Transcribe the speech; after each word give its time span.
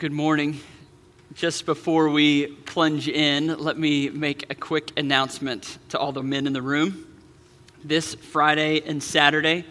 Good 0.00 0.12
morning. 0.12 0.58
Just 1.34 1.66
before 1.66 2.08
we 2.08 2.46
plunge 2.46 3.06
in, 3.06 3.58
let 3.58 3.76
me 3.76 4.08
make 4.08 4.46
a 4.48 4.54
quick 4.54 4.98
announcement 4.98 5.76
to 5.90 5.98
all 5.98 6.10
the 6.10 6.22
men 6.22 6.46
in 6.46 6.54
the 6.54 6.62
room. 6.62 7.06
This 7.84 8.14
Friday 8.14 8.80
and 8.80 9.02
Saturday, 9.02 9.66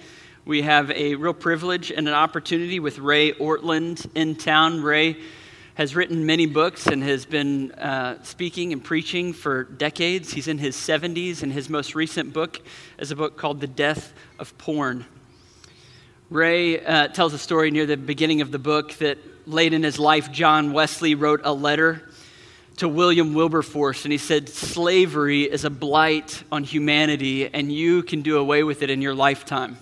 we 0.46 0.62
have 0.62 0.92
a 0.92 1.16
real 1.16 1.34
privilege 1.34 1.90
and 1.90 2.08
an 2.08 2.14
opportunity 2.14 2.80
with 2.80 3.00
Ray 3.00 3.32
Ortlund 3.32 4.06
in 4.14 4.36
town. 4.36 4.84
Ray 4.84 5.18
has 5.74 5.96
written 5.96 6.28
many 6.28 6.46
books 6.46 6.86
and 6.86 7.02
has 7.02 7.26
been 7.26 7.72
uh, 7.72 8.22
speaking 8.22 8.72
and 8.72 8.84
preaching 8.84 9.34
for 9.34 9.64
decades. 9.64 10.32
He's 10.32 10.48
in 10.48 10.60
his 10.60 10.76
70s, 10.76 11.42
and 11.42 11.52
his 11.52 11.72
most 11.72 11.96
recent 11.96 12.34
book 12.34 12.62
is 13.00 13.10
a 13.10 13.16
book 13.16 13.36
called 13.36 13.62
The 13.62 13.68
Death 13.68 14.14
of 14.38 14.56
Porn. 14.60 15.08
Ray 16.30 16.86
uh, 16.86 17.08
tells 17.08 17.34
a 17.34 17.40
story 17.40 17.72
near 17.72 17.88
the 17.88 17.98
beginning 17.98 18.42
of 18.42 18.52
the 18.52 18.60
book 18.60 18.94
that 19.00 19.18
late 19.50 19.74
in 19.74 19.84
his 19.84 20.00
life, 20.00 20.32
John 20.32 20.74
Wesley 20.74 21.16
wrote 21.16 21.42
a 21.44 21.54
letter 21.54 22.10
to 22.78 22.88
William 22.88 23.34
Wilberforce, 23.34 24.06
and 24.06 24.12
he 24.12 24.18
said, 24.18 24.48
Slavery 24.48 25.44
is 25.44 25.66
a 25.66 25.70
blight 25.70 26.44
on 26.52 26.64
humanity, 26.64 27.54
and 27.54 27.72
you 27.72 28.04
can 28.04 28.22
do 28.22 28.38
away 28.38 28.64
with 28.64 28.82
it 28.82 28.90
in 28.90 29.02
your 29.02 29.14
lifetime. 29.14 29.78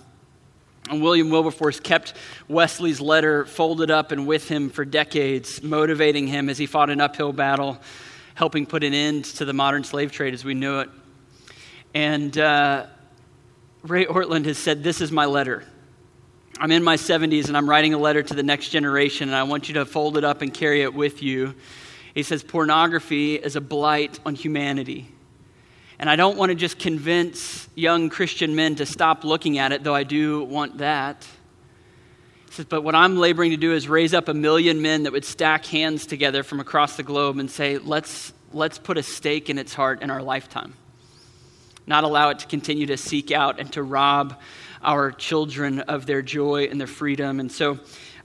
And 0.90 1.02
William 1.02 1.30
Wilberforce 1.30 1.80
kept 1.80 2.14
Wesley's 2.48 3.00
letter 3.00 3.44
folded 3.44 3.90
up 3.90 4.10
and 4.10 4.26
with 4.26 4.48
him 4.48 4.70
for 4.70 4.84
decades, 4.84 5.62
motivating 5.62 6.26
him 6.26 6.48
as 6.48 6.58
he 6.58 6.66
fought 6.66 6.90
an 6.90 7.00
uphill 7.00 7.32
battle, 7.32 7.78
helping 8.34 8.66
put 8.66 8.82
an 8.82 8.94
end 8.94 9.26
to 9.26 9.44
the 9.44 9.52
modern 9.52 9.84
slave 9.84 10.10
trade 10.10 10.34
as 10.34 10.44
we 10.44 10.54
knew 10.54 10.80
it. 10.80 10.88
And 11.94 12.36
uh, 12.36 12.86
Ray 13.82 14.06
Ortlund 14.06 14.46
has 14.46 14.58
said, 14.58 14.82
This 14.82 15.00
is 15.00 15.12
my 15.12 15.26
letter. 15.26 15.64
I'm 16.60 16.72
in 16.72 16.82
my 16.82 16.96
70s 16.96 17.46
and 17.46 17.56
I'm 17.56 17.70
writing 17.70 17.94
a 17.94 17.98
letter 17.98 18.20
to 18.20 18.34
the 18.34 18.42
next 18.42 18.70
generation, 18.70 19.28
and 19.28 19.36
I 19.36 19.44
want 19.44 19.68
you 19.68 19.74
to 19.74 19.86
fold 19.86 20.16
it 20.18 20.24
up 20.24 20.42
and 20.42 20.52
carry 20.52 20.82
it 20.82 20.92
with 20.92 21.22
you. 21.22 21.54
He 22.14 22.24
says, 22.24 22.42
Pornography 22.42 23.36
is 23.36 23.54
a 23.54 23.60
blight 23.60 24.18
on 24.26 24.34
humanity. 24.34 25.08
And 26.00 26.10
I 26.10 26.16
don't 26.16 26.36
want 26.36 26.50
to 26.50 26.56
just 26.56 26.78
convince 26.78 27.68
young 27.76 28.08
Christian 28.08 28.56
men 28.56 28.74
to 28.76 28.86
stop 28.86 29.22
looking 29.22 29.58
at 29.58 29.70
it, 29.70 29.84
though 29.84 29.94
I 29.94 30.02
do 30.02 30.42
want 30.42 30.78
that. 30.78 31.24
He 32.46 32.54
says, 32.54 32.66
But 32.66 32.82
what 32.82 32.96
I'm 32.96 33.16
laboring 33.16 33.52
to 33.52 33.56
do 33.56 33.72
is 33.72 33.88
raise 33.88 34.12
up 34.12 34.26
a 34.26 34.34
million 34.34 34.82
men 34.82 35.04
that 35.04 35.12
would 35.12 35.24
stack 35.24 35.64
hands 35.64 36.06
together 36.06 36.42
from 36.42 36.58
across 36.58 36.96
the 36.96 37.04
globe 37.04 37.38
and 37.38 37.48
say, 37.48 37.78
Let's, 37.78 38.32
let's 38.52 38.78
put 38.78 38.98
a 38.98 39.02
stake 39.04 39.48
in 39.48 39.58
its 39.58 39.74
heart 39.74 40.02
in 40.02 40.10
our 40.10 40.22
lifetime. 40.22 40.74
Not 41.86 42.02
allow 42.02 42.30
it 42.30 42.40
to 42.40 42.46
continue 42.48 42.86
to 42.86 42.96
seek 42.96 43.30
out 43.30 43.60
and 43.60 43.72
to 43.74 43.82
rob 43.84 44.40
our 44.82 45.10
children 45.12 45.80
of 45.80 46.06
their 46.06 46.22
joy 46.22 46.64
and 46.64 46.80
their 46.80 46.86
freedom. 46.86 47.40
And 47.40 47.50
so 47.50 47.78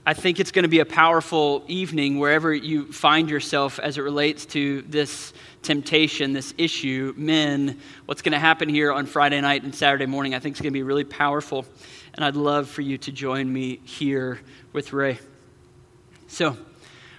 I 0.06 0.12
think 0.12 0.38
it's 0.38 0.50
going 0.50 0.64
to 0.64 0.68
be 0.68 0.80
a 0.80 0.84
powerful 0.84 1.64
evening 1.66 2.18
wherever 2.18 2.52
you 2.52 2.92
find 2.92 3.30
yourself 3.30 3.78
as 3.78 3.96
it 3.96 4.02
relates 4.02 4.44
to 4.46 4.82
this 4.82 5.32
temptation, 5.62 6.34
this 6.34 6.52
issue. 6.58 7.14
Men, 7.16 7.80
what's 8.04 8.20
going 8.20 8.32
to 8.32 8.38
happen 8.38 8.68
here 8.68 8.92
on 8.92 9.06
Friday 9.06 9.40
night 9.40 9.62
and 9.62 9.74
Saturday 9.74 10.06
morning, 10.06 10.34
I 10.34 10.40
think 10.40 10.56
is 10.56 10.60
going 10.60 10.72
to 10.72 10.78
be 10.78 10.82
really 10.82 11.04
powerful. 11.04 11.64
And 12.12 12.24
I'd 12.24 12.36
love 12.36 12.68
for 12.68 12.82
you 12.82 12.98
to 12.98 13.12
join 13.12 13.50
me 13.50 13.80
here 13.84 14.40
with 14.74 14.92
Ray. 14.92 15.18
So, 16.28 16.56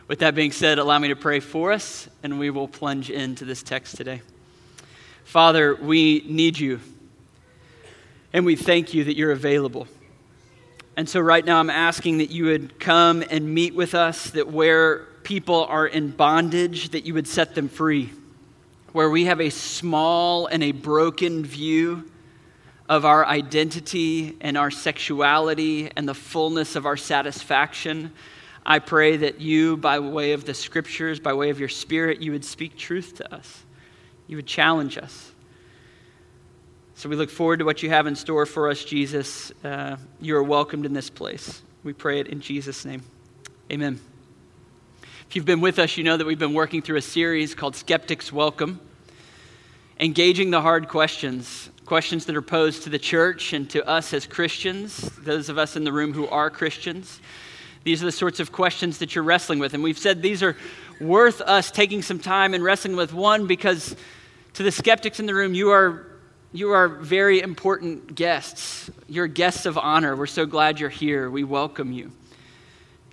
with 0.08 0.20
that 0.20 0.36
being 0.36 0.52
said, 0.52 0.78
allow 0.78 1.00
me 1.00 1.08
to 1.08 1.16
pray 1.16 1.40
for 1.40 1.72
us, 1.72 2.08
and 2.22 2.38
we 2.38 2.52
will 2.52 2.68
plunge 2.68 3.10
into 3.10 3.44
this 3.44 3.64
text 3.64 3.98
today. 3.98 4.22
Father, 5.24 5.74
we 5.74 6.24
need 6.28 6.60
you. 6.60 6.80
And 8.36 8.46
we 8.46 8.58
thank 8.58 8.94
you 8.94 9.06
that 9.06 9.16
you're 9.16 9.32
available. 9.32 9.88
And 10.98 11.08
so, 11.08 11.22
right 11.22 11.46
now, 11.46 11.58
I'm 11.58 11.70
asking 11.70 12.18
that 12.18 12.32
you 12.32 12.48
would 12.48 12.82
come 12.82 13.24
and 13.30 13.54
meet 13.56 13.74
with 13.74 13.96
us, 13.96 14.32
that 14.32 14.52
where 14.52 15.06
people 15.24 15.64
are 15.64 15.88
in 15.88 16.10
bondage, 16.10 16.90
that 16.90 17.06
you 17.06 17.14
would 17.14 17.30
set 17.30 17.56
them 17.56 17.70
free. 17.70 18.12
Where 18.92 19.10
we 19.10 19.24
have 19.24 19.40
a 19.40 19.50
small 19.50 20.48
and 20.48 20.64
a 20.64 20.74
broken 20.74 21.46
view 21.46 22.12
of 22.90 23.06
our 23.06 23.26
identity 23.26 24.36
and 24.42 24.58
our 24.58 24.70
sexuality 24.70 25.90
and 25.96 26.06
the 26.06 26.14
fullness 26.14 26.76
of 26.76 26.86
our 26.86 26.98
satisfaction, 26.98 28.12
I 28.66 28.80
pray 28.80 29.16
that 29.16 29.40
you, 29.40 29.78
by 29.78 30.00
way 30.00 30.34
of 30.34 30.44
the 30.44 30.54
scriptures, 30.54 31.22
by 31.22 31.32
way 31.32 31.52
of 31.52 31.60
your 31.62 31.70
spirit, 31.70 32.22
you 32.22 32.34
would 32.34 32.44
speak 32.44 32.76
truth 32.76 33.16
to 33.16 33.34
us. 33.34 33.64
You 34.28 34.36
would 34.36 34.46
challenge 34.46 34.98
us. 34.98 35.32
So 36.98 37.10
we 37.10 37.18
look 37.18 37.30
forward 37.30 37.60
to 37.60 37.66
what 37.66 37.84
you 37.84 37.90
have 37.90 38.08
in 38.08 38.16
store 38.16 38.46
for 38.46 38.70
us, 38.70 38.86
Jesus. 38.86 39.52
Uh, 39.66 39.98
you 40.22 40.38
are 40.38 40.44
welcomed 40.44 40.86
in 40.86 40.94
this 40.94 41.10
place. 41.10 41.62
We 41.84 41.92
pray 41.92 42.22
it 42.22 42.28
in 42.28 42.40
Jesus' 42.40 42.86
name. 42.86 43.04
Amen. 43.70 44.00
If 45.28 45.36
you've 45.36 45.44
been 45.44 45.60
with 45.60 45.78
us, 45.78 45.98
you 45.98 46.06
know 46.06 46.16
that 46.16 46.26
we've 46.26 46.40
been 46.40 46.54
working 46.54 46.82
through 46.82 46.96
a 46.96 47.02
series 47.02 47.54
called 47.54 47.76
Skeptics 47.76 48.32
Welcome, 48.32 48.80
engaging 50.00 50.52
the 50.52 50.62
hard 50.62 50.88
questions, 50.88 51.70
questions 51.86 52.28
that 52.28 52.36
are 52.38 52.42
posed 52.42 52.84
to 52.84 52.90
the 52.90 52.98
church 52.98 53.52
and 53.52 53.70
to 53.72 53.86
us 53.86 54.14
as 54.14 54.26
Christians, 54.26 54.98
those 55.18 55.50
of 55.50 55.58
us 55.58 55.76
in 55.76 55.84
the 55.84 55.92
room 55.92 56.14
who 56.14 56.30
are 56.30 56.50
Christians. 56.50 57.20
These 57.84 58.04
are 58.04 58.06
the 58.06 58.12
sorts 58.14 58.40
of 58.40 58.54
questions 58.54 59.00
that 59.00 59.16
you're 59.16 59.24
wrestling 59.26 59.60
with. 59.60 59.74
And 59.74 59.84
we've 59.84 60.00
said 60.00 60.22
these 60.22 60.42
are 60.42 60.56
worth 61.02 61.42
us 61.42 61.72
taking 61.72 62.02
some 62.02 62.20
time 62.20 62.54
and 62.54 62.64
wrestling 62.64 62.96
with. 62.96 63.14
One, 63.14 63.48
because 63.48 63.98
to 64.54 64.64
the 64.64 64.72
skeptics 64.72 65.20
in 65.20 65.26
the 65.26 65.36
room, 65.36 65.54
you 65.54 65.72
are 65.72 66.15
you 66.56 66.72
are 66.72 66.88
very 66.88 67.42
important 67.42 68.16
guests. 68.16 68.90
You're 69.10 69.28
guests 69.28 69.66
of 69.66 69.78
honor. 69.78 70.16
We're 70.16 70.26
so 70.26 70.46
glad 70.46 70.80
you're 70.80 70.90
here. 70.90 71.30
We 71.30 71.44
welcome 71.44 71.92
you. 71.92 72.12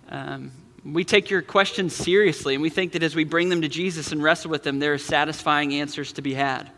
Um, 0.08 0.52
we 0.84 1.04
take 1.04 1.28
your 1.28 1.42
questions 1.42 1.94
seriously, 1.94 2.54
and 2.54 2.62
we 2.62 2.70
think 2.70 2.92
that 2.92 3.02
as 3.02 3.16
we 3.16 3.24
bring 3.24 3.48
them 3.48 3.62
to 3.62 3.68
Jesus 3.68 4.12
and 4.12 4.22
wrestle 4.22 4.50
with 4.50 4.62
them, 4.62 4.78
there 4.78 4.92
are 4.92 4.98
satisfying 4.98 5.74
answers 5.74 6.12
to 6.12 6.22
be 6.22 6.34
had. 6.34 6.70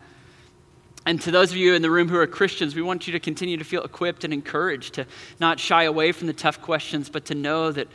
And 1.05 1.21
to 1.21 1.29
those 1.29 1.51
of 1.51 1.57
you 1.57 1.75
in 1.75 1.83
the 1.83 1.91
room 1.91 2.09
who 2.09 2.17
are 2.17 2.25
Christians, 2.25 2.73
we 2.73 2.81
want 2.81 3.05
you 3.05 3.13
to 3.13 3.19
continue 3.19 3.57
to 3.57 3.63
feel 3.63 3.83
equipped 3.83 4.23
and 4.23 4.33
encouraged 4.33 4.95
to 4.95 5.05
not 5.39 5.59
shy 5.59 5.83
away 5.83 6.11
from 6.13 6.25
the 6.25 6.33
tough 6.33 6.61
questions, 6.61 7.09
but 7.09 7.25
to 7.25 7.35
know 7.35 7.71
that 7.71 7.87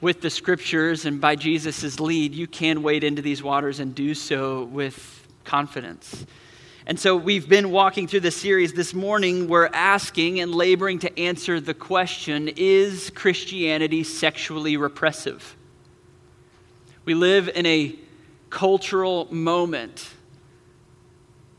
with 0.00 0.20
the 0.20 0.30
scriptures 0.30 1.06
and 1.06 1.20
by 1.20 1.34
Jesus' 1.34 1.98
lead, 1.98 2.34
you 2.34 2.46
can 2.46 2.84
wade 2.84 3.02
into 3.02 3.20
these 3.20 3.42
waters 3.42 3.80
and 3.80 3.96
do 3.96 4.14
so 4.14 4.64
with 4.64 5.26
confidence. 5.44 6.24
And 6.90 6.98
so 6.98 7.14
we've 7.14 7.48
been 7.48 7.70
walking 7.70 8.08
through 8.08 8.18
this 8.18 8.34
series. 8.34 8.72
This 8.72 8.92
morning, 8.92 9.46
we're 9.46 9.70
asking 9.72 10.40
and 10.40 10.52
laboring 10.52 10.98
to 10.98 11.18
answer 11.20 11.60
the 11.60 11.72
question 11.72 12.48
Is 12.56 13.10
Christianity 13.10 14.02
sexually 14.02 14.76
repressive? 14.76 15.54
We 17.04 17.14
live 17.14 17.48
in 17.48 17.64
a 17.64 17.94
cultural 18.50 19.32
moment, 19.32 20.10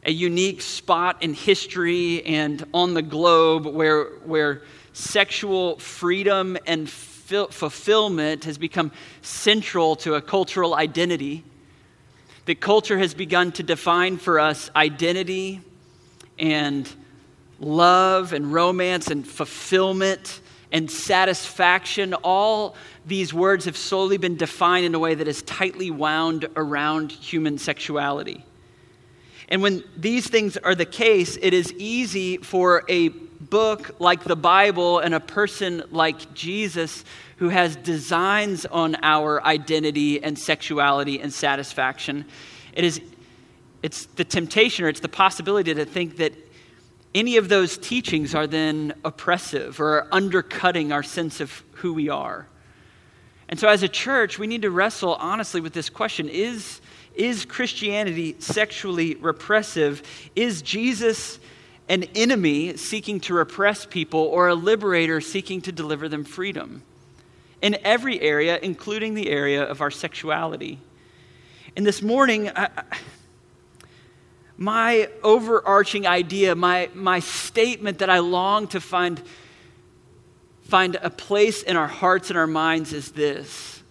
a 0.06 0.12
unique 0.12 0.62
spot 0.62 1.24
in 1.24 1.34
history 1.34 2.26
and 2.26 2.66
on 2.74 2.94
the 2.94 3.02
globe 3.02 3.66
where, 3.66 4.08
where 4.26 4.64
sexual 4.92 5.80
freedom 5.80 6.58
and 6.68 6.90
fulfillment 6.90 8.44
has 8.44 8.58
become 8.58 8.92
central 9.22 9.96
to 9.96 10.16
a 10.16 10.22
cultural 10.22 10.76
identity 10.76 11.46
that 12.52 12.60
culture 12.60 12.98
has 12.98 13.14
begun 13.14 13.50
to 13.54 13.64
define 13.64 14.18
for 14.18 14.38
us 14.38 14.70
identity 14.76 15.62
and 16.38 16.94
love 17.62 18.34
and 18.34 18.52
romance 18.52 19.08
and 19.08 19.26
fulfillment 19.26 20.42
and 20.70 20.92
satisfaction. 20.92 22.14
All 22.14 22.76
these 23.06 23.34
words 23.34 23.64
have 23.64 23.78
slowly 23.78 24.18
been 24.18 24.36
defined 24.36 24.86
in 24.86 24.94
a 24.94 25.00
way 25.00 25.16
that 25.16 25.30
is 25.30 25.44
tightly 25.44 25.92
wound 25.92 26.46
around 26.58 27.14
human 27.14 27.58
sexuality. 27.58 28.44
And 29.48 29.62
when 29.62 29.86
these 29.96 30.28
things 30.28 30.58
are 30.58 30.76
the 30.76 30.86
case, 30.86 31.38
it 31.42 31.54
is 31.54 31.72
easy 31.78 32.36
for 32.36 32.84
a 32.90 33.12
book 33.52 33.98
like 34.00 34.24
the 34.24 34.36
Bible 34.36 34.98
and 34.98 35.14
a 35.14 35.20
person 35.20 35.84
like 35.92 36.34
Jesus 36.34 37.06
who 37.36 37.50
has 37.50 37.76
designs 37.76 38.66
on 38.66 38.96
our 39.04 39.44
identity 39.46 40.24
and 40.24 40.40
sexuality 40.40 41.22
and 41.22 41.32
satisfaction. 41.32 42.26
It 42.74 42.84
is 42.84 43.00
it's 43.84 44.06
the 44.06 44.24
temptation 44.24 44.86
or 44.86 44.90
it's 44.90 45.00
the 45.00 45.10
possibility 45.10 45.74
to 45.74 45.86
think 45.86 46.18
that 46.18 46.34
any 47.14 47.38
of 47.38 47.50
those 47.50 47.78
teachings 47.78 48.34
are 48.34 48.48
then 48.48 48.94
oppressive 49.04 49.80
or 49.80 50.08
undercutting 50.12 50.92
our 50.92 51.04
sense 51.04 51.42
of 51.42 51.64
who 51.74 51.94
we 51.94 52.10
are. 52.10 52.48
And 53.50 53.60
so, 53.60 53.68
as 53.68 53.84
a 53.84 53.90
church, 53.90 54.40
we 54.40 54.48
need 54.48 54.62
to 54.62 54.72
wrestle 54.72 55.16
honestly 55.16 55.60
with 55.60 55.74
this 55.74 55.90
question 55.90 56.30
Is, 56.30 56.80
is 57.16 57.44
Christianity 57.44 58.38
sexually 58.40 59.16
repressive? 59.16 60.04
Is 60.36 60.62
Jesus 60.62 61.40
an 61.92 62.06
enemy 62.16 62.78
seeking 62.78 63.20
to 63.20 63.36
repress 63.36 63.86
people 63.86 64.22
or 64.22 64.48
a 64.48 64.56
liberator 64.56 65.22
seeking 65.22 65.62
to 65.62 65.72
deliver 65.72 66.10
them 66.10 66.24
freedom? 66.24 66.82
in 67.62 67.78
every 67.84 68.20
area, 68.22 68.60
including 68.62 69.14
the 69.14 69.30
area 69.30 69.64
of 69.64 69.82
our 69.82 69.92
sexuality. 69.92 70.80
And 71.76 71.86
this 71.86 72.02
morning, 72.02 72.50
I, 72.50 72.70
my 74.58 75.10
overarching 75.24 76.08
idea, 76.08 76.56
my, 76.56 76.90
my 76.94 77.20
statement 77.20 78.00
that 78.00 78.10
I 78.10 78.20
long 78.20 78.68
to 78.70 78.82
find, 78.82 79.22
find 80.64 80.98
a 81.02 81.10
place 81.10 81.62
in 81.62 81.78
our 81.78 81.88
hearts 81.88 82.30
and 82.30 82.38
our 82.38 82.48
minds 82.48 82.94
is 82.94 83.12
this 83.12 83.84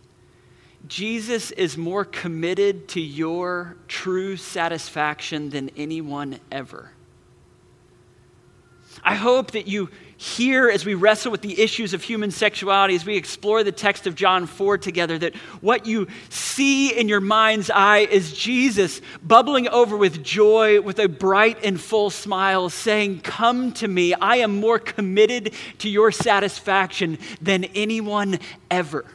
Jesus 0.88 1.50
is 1.52 1.76
more 1.76 2.04
committed 2.04 2.88
to 2.88 3.00
your 3.00 3.76
true 3.86 4.36
satisfaction 4.36 5.50
than 5.50 5.70
anyone 5.76 6.40
ever. 6.50 6.90
I 9.02 9.14
hope 9.14 9.52
that 9.52 9.66
you 9.66 9.88
hear 10.16 10.68
as 10.68 10.84
we 10.84 10.92
wrestle 10.92 11.32
with 11.32 11.40
the 11.40 11.58
issues 11.58 11.94
of 11.94 12.02
human 12.02 12.30
sexuality, 12.30 12.94
as 12.94 13.06
we 13.06 13.16
explore 13.16 13.64
the 13.64 13.72
text 13.72 14.06
of 14.06 14.14
John 14.14 14.46
4 14.46 14.76
together, 14.76 15.16
that 15.18 15.34
what 15.62 15.86
you 15.86 16.08
see 16.28 16.90
in 16.90 17.08
your 17.08 17.20
mind's 17.22 17.70
eye 17.70 18.00
is 18.00 18.34
Jesus 18.34 19.00
bubbling 19.22 19.66
over 19.68 19.96
with 19.96 20.22
joy, 20.22 20.82
with 20.82 20.98
a 20.98 21.08
bright 21.08 21.64
and 21.64 21.80
full 21.80 22.10
smile, 22.10 22.68
saying, 22.68 23.20
Come 23.20 23.72
to 23.74 23.88
me. 23.88 24.12
I 24.12 24.36
am 24.36 24.60
more 24.60 24.78
committed 24.78 25.54
to 25.78 25.88
your 25.88 26.12
satisfaction 26.12 27.18
than 27.40 27.64
anyone 27.64 28.38
ever. 28.70 29.06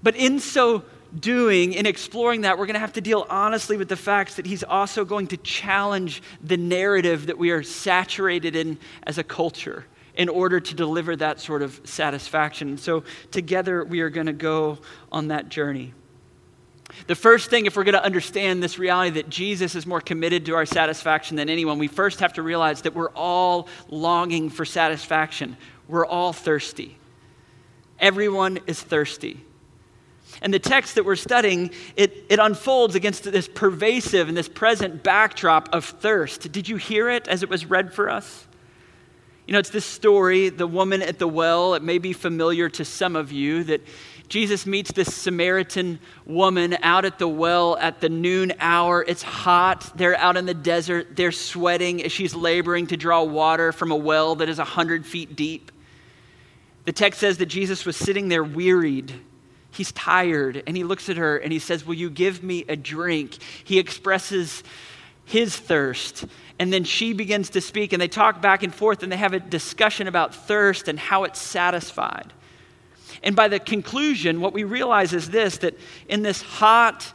But 0.00 0.14
in 0.14 0.38
so 0.38 0.84
doing, 1.18 1.72
in 1.72 1.86
exploring 1.86 2.42
that, 2.42 2.58
we're 2.58 2.66
going 2.66 2.74
to 2.74 2.80
have 2.80 2.92
to 2.94 3.00
deal 3.00 3.26
honestly 3.28 3.76
with 3.76 3.88
the 3.88 3.96
facts 3.96 4.36
that 4.36 4.46
he's 4.46 4.62
also 4.62 5.04
going 5.04 5.26
to 5.28 5.36
challenge 5.38 6.22
the 6.42 6.56
narrative 6.56 7.26
that 7.26 7.38
we 7.38 7.50
are 7.50 7.62
saturated 7.62 8.54
in 8.54 8.78
as 9.04 9.18
a 9.18 9.24
culture 9.24 9.86
in 10.14 10.28
order 10.28 10.60
to 10.60 10.74
deliver 10.74 11.16
that 11.16 11.40
sort 11.40 11.62
of 11.62 11.80
satisfaction. 11.84 12.76
So, 12.76 13.04
together, 13.30 13.84
we 13.84 14.00
are 14.00 14.10
going 14.10 14.26
to 14.26 14.32
go 14.32 14.78
on 15.10 15.28
that 15.28 15.48
journey. 15.48 15.94
The 17.06 17.14
first 17.14 17.50
thing, 17.50 17.66
if 17.66 17.76
we're 17.76 17.84
going 17.84 17.94
to 17.94 18.04
understand 18.04 18.62
this 18.62 18.78
reality 18.78 19.10
that 19.10 19.28
Jesus 19.30 19.74
is 19.74 19.86
more 19.86 20.00
committed 20.00 20.46
to 20.46 20.54
our 20.54 20.66
satisfaction 20.66 21.36
than 21.36 21.48
anyone, 21.48 21.78
we 21.78 21.88
first 21.88 22.20
have 22.20 22.32
to 22.34 22.42
realize 22.42 22.82
that 22.82 22.94
we're 22.94 23.10
all 23.10 23.68
longing 23.88 24.50
for 24.50 24.64
satisfaction. 24.64 25.56
We're 25.88 26.06
all 26.06 26.32
thirsty. 26.32 26.98
Everyone 27.98 28.58
is 28.66 28.82
thirsty. 28.82 29.44
And 30.42 30.54
the 30.54 30.58
text 30.58 30.94
that 30.94 31.04
we're 31.04 31.16
studying, 31.16 31.70
it, 31.96 32.24
it 32.28 32.38
unfolds 32.38 32.94
against 32.94 33.24
this 33.24 33.46
pervasive 33.46 34.28
and 34.28 34.36
this 34.36 34.48
present 34.48 35.02
backdrop 35.02 35.68
of 35.72 35.84
thirst. 35.84 36.50
Did 36.50 36.68
you 36.68 36.76
hear 36.76 37.10
it 37.10 37.28
as 37.28 37.42
it 37.42 37.50
was 37.50 37.66
read 37.66 37.92
for 37.92 38.08
us? 38.08 38.46
You 39.46 39.52
know, 39.52 39.58
it's 39.58 39.70
this 39.70 39.84
story, 39.84 40.48
the 40.48 40.66
woman 40.66 41.02
at 41.02 41.18
the 41.18 41.28
well. 41.28 41.74
It 41.74 41.82
may 41.82 41.98
be 41.98 42.12
familiar 42.12 42.68
to 42.70 42.84
some 42.84 43.16
of 43.16 43.32
you 43.32 43.64
that 43.64 43.82
Jesus 44.28 44.64
meets 44.64 44.92
this 44.92 45.12
Samaritan 45.12 45.98
woman 46.24 46.78
out 46.82 47.04
at 47.04 47.18
the 47.18 47.26
well 47.26 47.76
at 47.76 48.00
the 48.00 48.08
noon 48.08 48.52
hour. 48.60 49.04
It's 49.06 49.24
hot. 49.24 49.90
They're 49.96 50.16
out 50.16 50.36
in 50.36 50.46
the 50.46 50.54
desert. 50.54 51.16
They're 51.16 51.32
sweating 51.32 52.02
as 52.04 52.12
she's 52.12 52.32
laboring 52.32 52.86
to 52.88 52.96
draw 52.96 53.24
water 53.24 53.72
from 53.72 53.90
a 53.90 53.96
well 53.96 54.36
that 54.36 54.48
is 54.48 54.58
100 54.58 55.04
feet 55.04 55.34
deep. 55.34 55.72
The 56.84 56.92
text 56.92 57.18
says 57.18 57.38
that 57.38 57.46
Jesus 57.46 57.84
was 57.84 57.96
sitting 57.96 58.28
there 58.28 58.44
wearied 58.44 59.12
He's 59.72 59.92
tired 59.92 60.62
and 60.66 60.76
he 60.76 60.84
looks 60.84 61.08
at 61.08 61.16
her 61.16 61.36
and 61.36 61.52
he 61.52 61.58
says, 61.58 61.86
Will 61.86 61.94
you 61.94 62.10
give 62.10 62.42
me 62.42 62.64
a 62.68 62.76
drink? 62.76 63.38
He 63.64 63.78
expresses 63.78 64.62
his 65.24 65.56
thirst. 65.56 66.26
And 66.58 66.72
then 66.72 66.84
she 66.84 67.12
begins 67.12 67.50
to 67.50 67.60
speak 67.60 67.92
and 67.92 68.02
they 68.02 68.08
talk 68.08 68.42
back 68.42 68.62
and 68.62 68.74
forth 68.74 69.02
and 69.02 69.10
they 69.10 69.16
have 69.16 69.32
a 69.32 69.40
discussion 69.40 70.08
about 70.08 70.34
thirst 70.34 70.88
and 70.88 70.98
how 70.98 71.24
it's 71.24 71.40
satisfied. 71.40 72.32
And 73.22 73.36
by 73.36 73.48
the 73.48 73.58
conclusion, 73.58 74.40
what 74.40 74.52
we 74.52 74.64
realize 74.64 75.12
is 75.12 75.30
this 75.30 75.58
that 75.58 75.78
in 76.08 76.22
this 76.22 76.42
hot, 76.42 77.12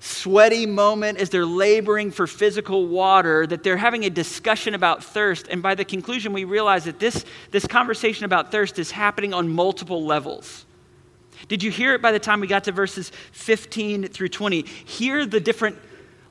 sweaty 0.00 0.66
moment 0.66 1.18
as 1.18 1.30
they're 1.30 1.46
laboring 1.46 2.10
for 2.10 2.26
physical 2.26 2.88
water, 2.88 3.46
that 3.46 3.62
they're 3.62 3.76
having 3.76 4.04
a 4.04 4.10
discussion 4.10 4.74
about 4.74 5.04
thirst. 5.04 5.46
And 5.48 5.62
by 5.62 5.74
the 5.74 5.84
conclusion, 5.84 6.32
we 6.32 6.44
realize 6.44 6.84
that 6.84 6.98
this, 6.98 7.24
this 7.50 7.66
conversation 7.66 8.24
about 8.24 8.50
thirst 8.50 8.78
is 8.78 8.90
happening 8.90 9.32
on 9.32 9.48
multiple 9.48 10.04
levels. 10.04 10.64
Did 11.48 11.62
you 11.62 11.70
hear 11.70 11.94
it 11.94 12.02
by 12.02 12.12
the 12.12 12.18
time 12.18 12.40
we 12.40 12.46
got 12.46 12.64
to 12.64 12.72
verses 12.72 13.10
15 13.32 14.08
through 14.08 14.28
20? 14.28 14.62
Hear 14.62 15.26
the 15.26 15.40
different 15.40 15.78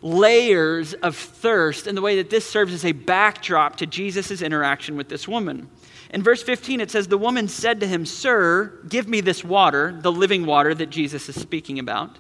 layers 0.02 0.94
of 0.94 1.16
thirst 1.16 1.88
and 1.88 1.98
the 1.98 2.02
way 2.02 2.16
that 2.18 2.30
this 2.30 2.50
serves 2.50 2.74
as 2.74 2.86
a 2.86 2.92
backdrop 2.92 3.76
to 3.78 3.86
Jesus' 3.86 4.42
interaction 4.42 4.96
with 4.96 5.10
this 5.10 5.28
woman. 5.28 5.70
In 6.10 6.24
verse 6.24 6.44
15, 6.44 6.82
it 6.82 6.92
says, 6.92 7.08
The 7.08 7.18
woman 7.18 7.48
said 7.48 7.80
to 7.80 7.88
him, 7.88 8.06
Sir, 8.06 8.80
give 8.90 9.08
me 9.08 9.22
this 9.22 9.44
water, 9.44 9.98
the 10.02 10.12
living 10.12 10.46
water 10.46 10.74
that 10.74 10.90
Jesus 10.90 11.30
is 11.30 11.40
speaking 11.40 11.80
about, 11.80 12.18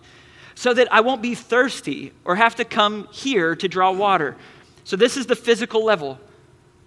so 0.55 0.73
that 0.73 0.91
I 0.93 1.01
won't 1.01 1.21
be 1.21 1.35
thirsty 1.35 2.13
or 2.23 2.35
have 2.35 2.55
to 2.55 2.65
come 2.65 3.07
here 3.11 3.55
to 3.55 3.67
draw 3.67 3.91
water. 3.91 4.37
So, 4.83 4.95
this 4.95 5.17
is 5.17 5.25
the 5.25 5.35
physical 5.35 5.83
level. 5.83 6.19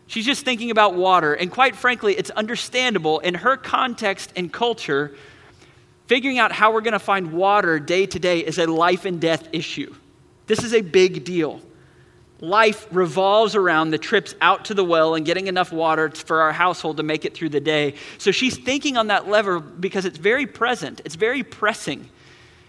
She's 0.06 0.26
just 0.26 0.44
thinking 0.44 0.70
about 0.70 0.94
water. 0.94 1.34
And 1.34 1.50
quite 1.50 1.74
frankly, 1.76 2.14
it's 2.14 2.30
understandable 2.30 3.20
in 3.20 3.34
her 3.36 3.56
context 3.56 4.32
and 4.36 4.52
culture 4.52 5.16
Figuring 6.06 6.38
out 6.38 6.52
how 6.52 6.72
we're 6.72 6.82
going 6.82 6.92
to 6.92 6.98
find 6.98 7.32
water 7.32 7.78
day 7.78 8.06
to 8.06 8.18
day 8.18 8.40
is 8.40 8.58
a 8.58 8.66
life 8.66 9.04
and 9.04 9.20
death 9.20 9.48
issue. 9.52 9.94
This 10.46 10.62
is 10.62 10.74
a 10.74 10.82
big 10.82 11.24
deal. 11.24 11.62
Life 12.40 12.86
revolves 12.90 13.54
around 13.54 13.90
the 13.90 13.98
trips 13.98 14.34
out 14.42 14.66
to 14.66 14.74
the 14.74 14.84
well 14.84 15.14
and 15.14 15.24
getting 15.24 15.46
enough 15.46 15.72
water 15.72 16.10
for 16.10 16.42
our 16.42 16.52
household 16.52 16.98
to 16.98 17.02
make 17.02 17.24
it 17.24 17.32
through 17.32 17.48
the 17.50 17.60
day. 17.60 17.94
So 18.18 18.32
she's 18.32 18.58
thinking 18.58 18.98
on 18.98 19.06
that 19.06 19.28
lever 19.28 19.60
because 19.60 20.04
it's 20.04 20.18
very 20.18 20.46
present, 20.46 21.00
it's 21.04 21.14
very 21.14 21.42
pressing. 21.42 22.08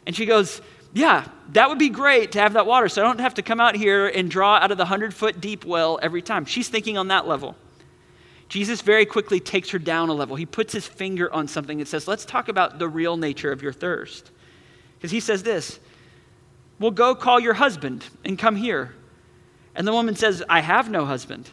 And 0.06 0.16
she 0.16 0.26
goes, 0.26 0.62
Yeah, 0.94 1.28
that 1.50 1.68
would 1.68 1.80
be 1.80 1.90
great 1.90 2.32
to 2.34 2.40
have 2.40 2.54
that 2.54 2.66
water 2.66 2.88
so 2.88 3.02
I 3.02 3.06
don't 3.06 3.20
have 3.20 3.34
to 3.34 3.42
come 3.42 3.60
out 3.60 3.76
here 3.76 4.08
and 4.08 4.32
draw 4.32 4.56
out 4.56 4.72
of 4.72 4.78
the 4.78 4.84
100 4.84 5.14
foot 5.14 5.42
deep 5.42 5.66
well 5.66 6.00
every 6.02 6.22
time. 6.22 6.46
She's 6.46 6.70
thinking 6.70 6.98
on 6.98 7.10
that 7.10 7.28
level. 7.28 7.56
Jesus 8.56 8.80
very 8.80 9.06
quickly 9.06 9.42
takes 9.42 9.72
her 9.72 9.80
down 9.80 10.08
a 10.08 10.14
level. 10.14 10.38
He 10.38 10.46
puts 10.46 10.72
his 10.72 10.88
finger 10.88 11.30
on 11.34 11.46
something 11.50 11.82
and 11.82 11.88
says, 11.90 12.08
Let's 12.08 12.24
talk 12.24 12.48
about 12.48 12.80
the 12.80 12.88
real 12.88 13.18
nature 13.18 13.52
of 13.52 13.62
your 13.62 13.74
thirst. 13.74 14.32
Because 14.98 15.12
he 15.12 15.20
says 15.20 15.44
this 15.44 15.78
Well, 16.80 16.92
go 16.92 17.16
call 17.16 17.38
your 17.38 17.56
husband 17.56 18.06
and 18.24 18.40
come 18.40 18.56
here. 18.56 18.96
And 19.76 19.86
the 19.86 19.92
woman 19.92 20.16
says, 20.16 20.42
I 20.48 20.62
have 20.62 20.90
no 20.90 21.04
husband. 21.04 21.50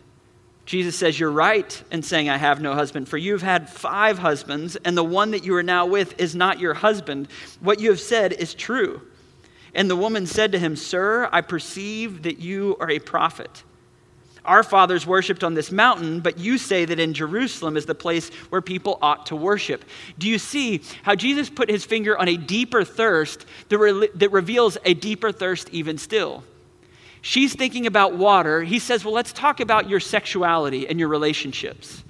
Jesus 0.65 0.97
says, 0.97 1.19
You're 1.19 1.33
right 1.33 1.83
in 1.91 2.05
saying, 2.05 2.29
I 2.29 2.37
have 2.37 2.61
no 2.61 2.73
husband, 2.73 3.09
for 3.09 3.19
you've 3.19 3.43
had 3.43 3.69
five 3.69 4.21
husbands, 4.21 4.77
and 4.77 4.97
the 4.97 5.03
one 5.03 5.33
that 5.33 5.45
you 5.45 5.57
are 5.57 5.63
now 5.65 5.87
with 5.87 6.21
is 6.21 6.37
not 6.37 6.61
your 6.61 6.75
husband. 6.75 7.27
What 7.59 7.81
you 7.81 7.91
have 7.91 7.99
said 7.99 8.33
is 8.33 8.55
true. 8.55 9.03
And 9.75 9.91
the 9.91 9.97
woman 9.97 10.25
said 10.25 10.53
to 10.53 10.59
him, 10.61 10.77
Sir, 10.77 11.29
I 11.33 11.41
perceive 11.41 12.23
that 12.23 12.39
you 12.39 12.77
are 12.79 12.89
a 12.89 13.01
prophet. 13.01 13.65
Our 14.45 14.65
fathers 14.65 15.07
worshiped 15.07 15.45
on 15.45 15.55
this 15.55 15.71
mountain, 15.71 16.21
but 16.21 16.39
you 16.39 16.59
say 16.59 16.85
that 16.85 16.99
in 16.99 17.15
Jerusalem 17.15 17.77
is 17.77 17.87
the 17.87 17.95
place 17.95 18.29
where 18.51 18.61
people 18.61 18.99
ought 19.01 19.27
to 19.27 19.37
worship. 19.37 19.85
Do 20.19 20.29
you 20.29 20.39
see 20.39 20.83
how 21.05 21.15
Jesus 21.15 21.49
put 21.49 21.71
his 21.71 21.85
finger 21.85 22.19
on 22.19 22.29
a 22.29 22.37
deeper 22.37 22.85
thirst 22.85 23.47
that, 23.69 23.79
re- 23.79 24.09
that 24.15 24.33
reveals 24.33 24.77
a 24.85 24.95
deeper 24.95 25.31
thirst 25.31 25.69
even 25.71 25.97
still? 25.97 26.43
She's 27.21 27.55
thinking 27.55 27.87
about 27.87 28.15
water. 28.17 28.65
He 28.65 28.81
says, 28.81 29.05
Well, 29.05 29.15
let's 29.15 29.33
talk 29.33 29.61
about 29.61 29.89
your 29.89 30.01
sexuality 30.01 30.89
and 30.89 30.99
your 30.99 31.09
relationships. 31.09 32.03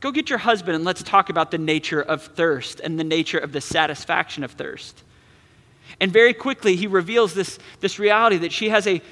Go 0.00 0.10
get 0.10 0.30
your 0.30 0.38
husband 0.38 0.74
and 0.74 0.84
let's 0.84 1.02
talk 1.02 1.28
about 1.28 1.50
the 1.50 1.58
nature 1.58 2.00
of 2.00 2.22
thirst 2.22 2.80
and 2.80 2.98
the 2.98 3.04
nature 3.04 3.38
of 3.38 3.52
the 3.52 3.60
satisfaction 3.60 4.42
of 4.42 4.52
thirst. 4.52 5.02
And 6.00 6.12
very 6.12 6.32
quickly, 6.32 6.76
he 6.76 6.86
reveals 6.86 7.34
this, 7.34 7.58
this 7.80 7.98
reality 7.98 8.38
that 8.38 8.52
she 8.52 8.70
has 8.70 8.86
a 8.86 9.02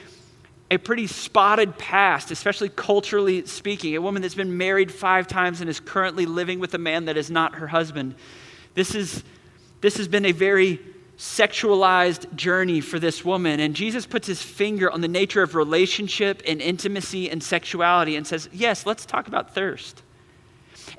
a 0.71 0.79
pretty 0.79 1.07
spotted 1.07 1.79
past, 1.79 2.31
especially 2.31 2.69
culturally 2.69 3.47
speaking. 3.47 3.95
A 3.95 4.01
woman 4.03 4.23
that's 4.23 4.35
been 4.35 4.57
married 4.57 4.91
five 4.91 5.29
times 5.29 5.61
and 5.61 5.71
is 5.71 5.79
currently 5.79 6.27
living 6.27 6.59
with 6.59 6.75
a 6.75 6.79
man 6.79 7.05
that 7.05 7.17
is 7.17 7.31
not 7.31 7.57
her 7.57 7.69
husband. 7.69 8.15
This, 8.75 8.95
is, 8.95 9.23
this 9.81 9.97
has 9.97 10.09
been 10.09 10.25
a 10.25 10.33
very 10.33 10.81
sexualized 11.19 12.35
journey 12.35 12.81
for 12.81 12.99
this 12.99 13.25
woman. 13.25 13.61
And 13.61 13.75
Jesus 13.75 14.07
puts 14.07 14.27
his 14.27 14.43
finger 14.43 14.91
on 14.91 15.01
the 15.01 15.09
nature 15.09 15.43
of 15.43 15.55
relationship 15.55 16.43
and 16.47 16.61
intimacy 16.61 17.31
and 17.31 17.43
sexuality 17.43 18.17
and 18.17 18.27
says, 18.27 18.49
Yes, 18.53 18.85
let's 18.87 19.07
talk 19.07 19.29
about 19.29 19.55
thirst. 19.55 20.03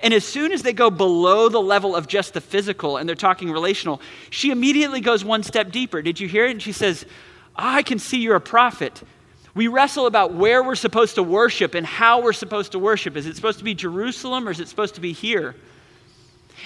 And 0.01 0.13
as 0.13 0.25
soon 0.25 0.51
as 0.51 0.63
they 0.63 0.73
go 0.73 0.89
below 0.89 1.49
the 1.49 1.61
level 1.61 1.95
of 1.95 2.07
just 2.07 2.33
the 2.33 2.41
physical 2.41 2.97
and 2.97 3.07
they're 3.07 3.15
talking 3.15 3.51
relational, 3.51 4.01
she 4.29 4.51
immediately 4.51 5.01
goes 5.01 5.23
one 5.23 5.43
step 5.43 5.71
deeper. 5.71 6.01
Did 6.01 6.19
you 6.19 6.27
hear 6.27 6.45
it? 6.45 6.51
And 6.51 6.61
she 6.61 6.71
says, 6.71 7.05
I 7.55 7.83
can 7.83 7.97
see 7.97 8.19
you're 8.19 8.35
a 8.35 8.41
prophet. 8.41 9.01
We 9.57 9.67
wrestle 9.67 10.05
about 10.05 10.35
where 10.35 10.61
we're 10.61 10.75
supposed 10.75 11.15
to 11.15 11.23
worship 11.23 11.73
and 11.73 11.83
how 11.83 12.21
we're 12.21 12.31
supposed 12.31 12.73
to 12.73 12.79
worship. 12.79 13.17
Is 13.17 13.25
it 13.25 13.35
supposed 13.35 13.57
to 13.57 13.63
be 13.63 13.73
Jerusalem 13.73 14.47
or 14.47 14.51
is 14.51 14.59
it 14.59 14.67
supposed 14.67 14.93
to 14.95 15.01
be 15.01 15.13
here? 15.13 15.55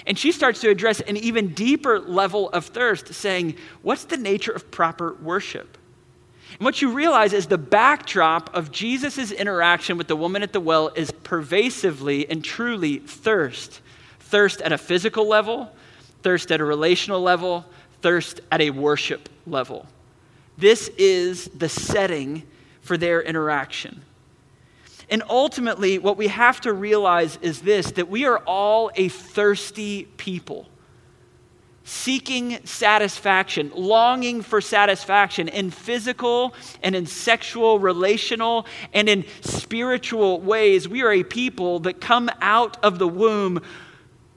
And 0.06 0.18
she 0.18 0.30
starts 0.30 0.60
to 0.60 0.68
address 0.68 1.00
an 1.00 1.16
even 1.16 1.54
deeper 1.54 1.98
level 1.98 2.50
of 2.50 2.66
thirst, 2.66 3.14
saying, 3.14 3.56
What's 3.80 4.04
the 4.04 4.18
nature 4.18 4.52
of 4.52 4.70
proper 4.70 5.14
worship? 5.14 5.78
And 6.50 6.66
what 6.66 6.82
you 6.82 6.92
realize 6.92 7.32
is 7.32 7.46
the 7.46 7.56
backdrop 7.56 8.54
of 8.54 8.70
Jesus' 8.70 9.32
interaction 9.32 9.96
with 9.96 10.06
the 10.06 10.16
woman 10.16 10.42
at 10.42 10.52
the 10.52 10.60
well 10.60 10.88
is 10.94 11.10
pervasively 11.10 12.28
and 12.28 12.44
truly 12.44 12.98
thirst. 12.98 13.80
Thirst 14.20 14.60
at 14.60 14.70
a 14.70 14.76
physical 14.76 15.26
level, 15.26 15.74
thirst 16.22 16.52
at 16.52 16.60
a 16.60 16.64
relational 16.64 17.22
level, 17.22 17.64
thirst 18.02 18.42
at 18.50 18.60
a 18.60 18.68
worship 18.68 19.30
level. 19.46 19.86
This 20.58 20.88
is 20.98 21.46
the 21.56 21.70
setting 21.70 22.42
for 22.82 22.96
their 22.96 23.22
interaction. 23.22 24.02
And 25.08 25.22
ultimately, 25.28 25.98
what 25.98 26.16
we 26.16 26.28
have 26.28 26.60
to 26.62 26.72
realize 26.72 27.38
is 27.42 27.62
this 27.62 27.90
that 27.92 28.08
we 28.08 28.24
are 28.26 28.38
all 28.38 28.90
a 28.94 29.08
thirsty 29.08 30.04
people. 30.16 30.68
seeking 31.84 32.64
satisfaction, 32.64 33.72
longing 33.74 34.42
for 34.42 34.60
satisfaction 34.60 35.48
in 35.48 35.70
physical 35.70 36.54
and 36.82 36.94
in 36.94 37.06
sexual, 37.06 37.78
relational, 37.78 38.66
and 38.92 39.08
in 39.08 39.24
spiritual 39.40 40.40
ways. 40.40 40.88
We 40.88 41.02
are 41.02 41.12
a 41.12 41.24
people 41.24 41.80
that 41.80 42.00
come 42.00 42.30
out 42.40 42.82
of 42.84 42.98
the 42.98 43.08
womb 43.08 43.62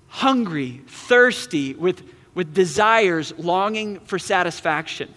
hungry, 0.07 0.81
thirsty, 0.87 1.73
with, 1.73 2.01
with 2.33 2.53
desires, 2.53 3.33
longing 3.37 3.99
for 4.01 4.17
satisfaction. 4.17 5.13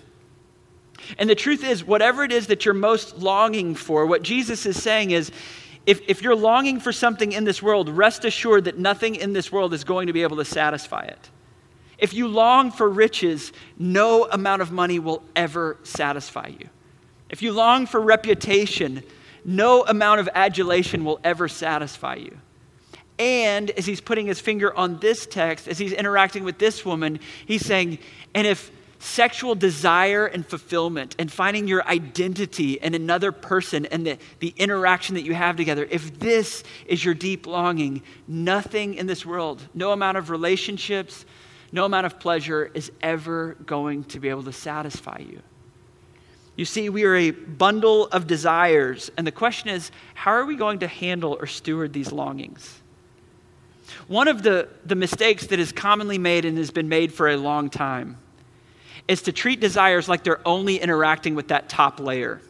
And 1.18 1.28
the 1.28 1.34
truth 1.34 1.64
is, 1.64 1.84
whatever 1.84 2.24
it 2.24 2.32
is 2.32 2.48
that 2.48 2.64
you're 2.64 2.74
most 2.74 3.18
longing 3.18 3.74
for, 3.74 4.06
what 4.06 4.22
Jesus 4.22 4.66
is 4.66 4.82
saying 4.82 5.10
is, 5.10 5.30
if, 5.86 6.02
if 6.06 6.22
you're 6.22 6.36
longing 6.36 6.80
for 6.80 6.92
something 6.92 7.32
in 7.32 7.44
this 7.44 7.62
world, 7.62 7.88
rest 7.88 8.24
assured 8.24 8.64
that 8.64 8.78
nothing 8.78 9.14
in 9.14 9.32
this 9.32 9.50
world 9.50 9.72
is 9.72 9.84
going 9.84 10.08
to 10.08 10.12
be 10.12 10.22
able 10.22 10.36
to 10.36 10.44
satisfy 10.44 11.02
it. 11.02 11.30
If 11.96 12.12
you 12.12 12.28
long 12.28 12.70
for 12.70 12.88
riches, 12.88 13.52
no 13.78 14.26
amount 14.26 14.62
of 14.62 14.70
money 14.70 14.98
will 14.98 15.22
ever 15.34 15.78
satisfy 15.82 16.48
you. 16.48 16.68
If 17.30 17.42
you 17.42 17.52
long 17.52 17.86
for 17.86 18.00
reputation, 18.00 19.02
no 19.44 19.84
amount 19.84 20.20
of 20.20 20.28
adulation 20.34 21.04
will 21.04 21.20
ever 21.24 21.48
satisfy 21.48 22.16
you. 22.16 22.38
And 23.18 23.70
as 23.70 23.84
he's 23.84 24.00
putting 24.00 24.26
his 24.26 24.40
finger 24.40 24.76
on 24.76 24.98
this 25.00 25.26
text, 25.26 25.66
as 25.66 25.78
he's 25.78 25.92
interacting 25.92 26.44
with 26.44 26.58
this 26.58 26.84
woman, 26.84 27.18
he's 27.46 27.64
saying, 27.64 27.98
and 28.34 28.46
if 28.46 28.70
sexual 28.98 29.54
desire 29.54 30.26
and 30.26 30.46
fulfillment 30.46 31.14
and 31.18 31.30
finding 31.30 31.68
your 31.68 31.86
identity 31.86 32.74
in 32.74 32.94
another 32.94 33.32
person 33.32 33.86
and 33.86 34.06
the, 34.06 34.18
the 34.40 34.52
interaction 34.56 35.14
that 35.14 35.22
you 35.22 35.34
have 35.34 35.56
together, 35.56 35.86
if 35.90 36.18
this 36.18 36.64
is 36.86 37.04
your 37.04 37.14
deep 37.14 37.46
longing, 37.46 38.02
nothing 38.26 38.94
in 38.94 39.06
this 39.06 39.24
world, 39.24 39.66
no 39.74 39.92
amount 39.92 40.18
of 40.18 40.30
relationships, 40.30 41.24
no 41.70 41.84
amount 41.84 42.06
of 42.06 42.18
pleasure 42.18 42.70
is 42.74 42.90
ever 43.02 43.56
going 43.66 44.04
to 44.04 44.20
be 44.20 44.28
able 44.28 44.42
to 44.42 44.52
satisfy 44.52 45.18
you. 45.18 45.42
You 46.56 46.64
see, 46.64 46.88
we 46.88 47.04
are 47.04 47.14
a 47.14 47.30
bundle 47.30 48.08
of 48.08 48.26
desires, 48.26 49.12
and 49.16 49.24
the 49.24 49.32
question 49.32 49.68
is 49.68 49.92
how 50.14 50.32
are 50.32 50.44
we 50.44 50.56
going 50.56 50.80
to 50.80 50.88
handle 50.88 51.36
or 51.38 51.46
steward 51.46 51.92
these 51.92 52.10
longings? 52.10 52.82
One 54.08 54.26
of 54.26 54.42
the, 54.42 54.68
the 54.84 54.96
mistakes 54.96 55.46
that 55.46 55.60
is 55.60 55.70
commonly 55.70 56.18
made 56.18 56.44
and 56.44 56.58
has 56.58 56.72
been 56.72 56.88
made 56.88 57.12
for 57.12 57.28
a 57.28 57.36
long 57.36 57.70
time 57.70 58.18
is 59.08 59.22
to 59.22 59.32
treat 59.32 59.58
desires 59.58 60.08
like 60.08 60.22
they're 60.22 60.46
only 60.46 60.76
interacting 60.76 61.34
with 61.34 61.48
that 61.48 61.68
top 61.68 61.98
layer. 61.98 62.40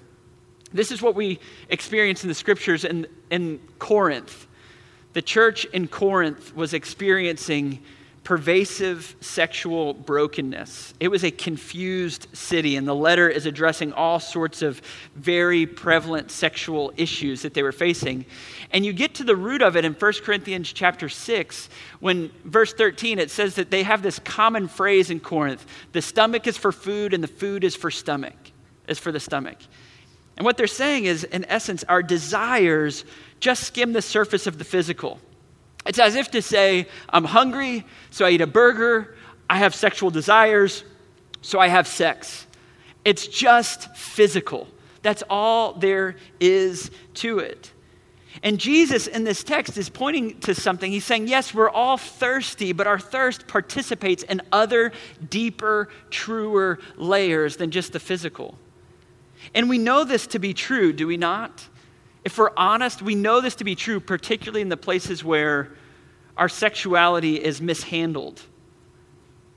This 0.72 0.92
is 0.92 1.00
what 1.00 1.14
we 1.14 1.38
experience 1.70 2.24
in 2.24 2.28
the 2.28 2.34
scriptures 2.34 2.84
in, 2.84 3.06
in 3.30 3.60
Corinth. 3.78 4.46
The 5.14 5.22
church 5.22 5.64
in 5.66 5.88
Corinth 5.88 6.54
was 6.54 6.74
experiencing 6.74 7.82
pervasive 8.28 9.16
sexual 9.22 9.94
brokenness. 9.94 10.92
It 11.00 11.08
was 11.08 11.24
a 11.24 11.30
confused 11.30 12.26
city, 12.34 12.76
and 12.76 12.86
the 12.86 12.94
letter 12.94 13.26
is 13.26 13.46
addressing 13.46 13.94
all 13.94 14.20
sorts 14.20 14.60
of 14.60 14.82
very 15.14 15.64
prevalent 15.64 16.30
sexual 16.30 16.92
issues 16.98 17.40
that 17.40 17.54
they 17.54 17.62
were 17.62 17.72
facing. 17.72 18.26
And 18.70 18.84
you 18.84 18.92
get 18.92 19.14
to 19.14 19.24
the 19.24 19.34
root 19.34 19.62
of 19.62 19.78
it 19.78 19.86
in 19.86 19.94
1 19.94 20.12
Corinthians 20.24 20.70
chapter 20.70 21.08
6, 21.08 21.70
when 22.00 22.30
verse 22.44 22.74
13 22.74 23.18
it 23.18 23.30
says 23.30 23.54
that 23.54 23.70
they 23.70 23.82
have 23.82 24.02
this 24.02 24.18
common 24.18 24.68
phrase 24.68 25.08
in 25.08 25.20
Corinth 25.20 25.64
the 25.92 26.02
stomach 26.02 26.46
is 26.46 26.58
for 26.58 26.70
food, 26.70 27.14
and 27.14 27.24
the 27.24 27.28
food 27.28 27.64
is 27.64 27.74
for 27.74 27.90
stomach, 27.90 28.36
is 28.88 28.98
for 28.98 29.10
the 29.10 29.20
stomach. 29.20 29.56
And 30.36 30.44
what 30.44 30.58
they're 30.58 30.66
saying 30.66 31.06
is, 31.06 31.24
in 31.24 31.46
essence, 31.46 31.82
our 31.88 32.02
desires 32.02 33.06
just 33.40 33.64
skim 33.64 33.94
the 33.94 34.02
surface 34.02 34.46
of 34.46 34.58
the 34.58 34.64
physical. 34.64 35.18
It's 35.86 35.98
as 35.98 36.14
if 36.16 36.30
to 36.32 36.42
say, 36.42 36.86
I'm 37.08 37.24
hungry, 37.24 37.86
so 38.10 38.26
I 38.26 38.30
eat 38.30 38.40
a 38.40 38.46
burger. 38.46 39.16
I 39.48 39.58
have 39.58 39.74
sexual 39.74 40.10
desires, 40.10 40.84
so 41.40 41.58
I 41.58 41.68
have 41.68 41.86
sex. 41.86 42.46
It's 43.04 43.26
just 43.26 43.94
physical. 43.96 44.68
That's 45.02 45.22
all 45.30 45.72
there 45.72 46.16
is 46.40 46.90
to 47.14 47.38
it. 47.38 47.72
And 48.42 48.58
Jesus 48.58 49.06
in 49.06 49.24
this 49.24 49.42
text 49.42 49.76
is 49.76 49.88
pointing 49.88 50.38
to 50.40 50.54
something. 50.54 50.92
He's 50.92 51.04
saying, 51.04 51.28
yes, 51.28 51.54
we're 51.54 51.70
all 51.70 51.96
thirsty, 51.96 52.72
but 52.72 52.86
our 52.86 52.98
thirst 52.98 53.48
participates 53.48 54.22
in 54.22 54.42
other, 54.52 54.92
deeper, 55.28 55.88
truer 56.10 56.78
layers 56.96 57.56
than 57.56 57.70
just 57.70 57.92
the 57.92 58.00
physical. 58.00 58.58
And 59.54 59.68
we 59.68 59.78
know 59.78 60.04
this 60.04 60.26
to 60.28 60.38
be 60.38 60.54
true, 60.54 60.92
do 60.92 61.06
we 61.06 61.16
not? 61.16 61.66
If 62.24 62.36
we're 62.38 62.50
honest, 62.56 63.02
we 63.02 63.14
know 63.14 63.40
this 63.40 63.54
to 63.56 63.64
be 63.64 63.74
true, 63.74 64.00
particularly 64.00 64.60
in 64.60 64.68
the 64.68 64.76
places 64.76 65.22
where 65.22 65.70
our 66.36 66.48
sexuality 66.48 67.42
is 67.42 67.60
mishandled, 67.60 68.42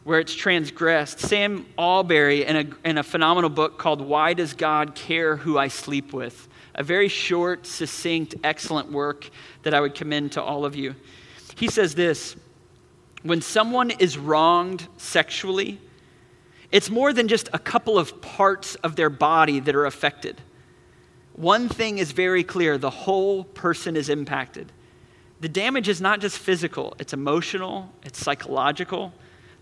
where 0.03 0.19
it's 0.19 0.33
transgressed. 0.33 1.19
Sam 1.19 1.65
Allberry, 1.77 2.45
in 2.45 2.55
a, 2.55 2.87
in 2.87 2.97
a 2.97 3.03
phenomenal 3.03 3.49
book 3.49 3.77
called 3.77 4.01
Why 4.01 4.33
Does 4.33 4.53
God 4.53 4.95
Care 4.95 5.37
Who 5.37 5.57
I 5.57 5.67
Sleep 5.67 6.13
With? 6.13 6.47
A 6.75 6.83
very 6.83 7.07
short, 7.07 7.67
succinct, 7.67 8.35
excellent 8.43 8.91
work 8.91 9.29
that 9.63 9.73
I 9.73 9.81
would 9.81 9.93
commend 9.93 10.31
to 10.33 10.41
all 10.41 10.65
of 10.65 10.75
you. 10.75 10.95
He 11.55 11.67
says 11.67 11.95
this 11.95 12.35
When 13.23 13.41
someone 13.41 13.91
is 13.91 14.17
wronged 14.17 14.87
sexually, 14.97 15.79
it's 16.71 16.89
more 16.89 17.11
than 17.11 17.27
just 17.27 17.49
a 17.53 17.59
couple 17.59 17.99
of 17.99 18.21
parts 18.21 18.75
of 18.75 18.95
their 18.95 19.09
body 19.09 19.59
that 19.59 19.75
are 19.75 19.85
affected. 19.85 20.41
One 21.33 21.69
thing 21.69 21.97
is 21.97 22.11
very 22.11 22.43
clear 22.43 22.77
the 22.77 22.89
whole 22.89 23.43
person 23.43 23.95
is 23.95 24.09
impacted 24.09 24.71
the 25.41 25.49
damage 25.49 25.89
is 25.89 25.99
not 25.99 26.21
just 26.21 26.37
physical, 26.37 26.93
it's 26.99 27.13
emotional, 27.13 27.91
it's 28.05 28.19
psychological. 28.19 29.11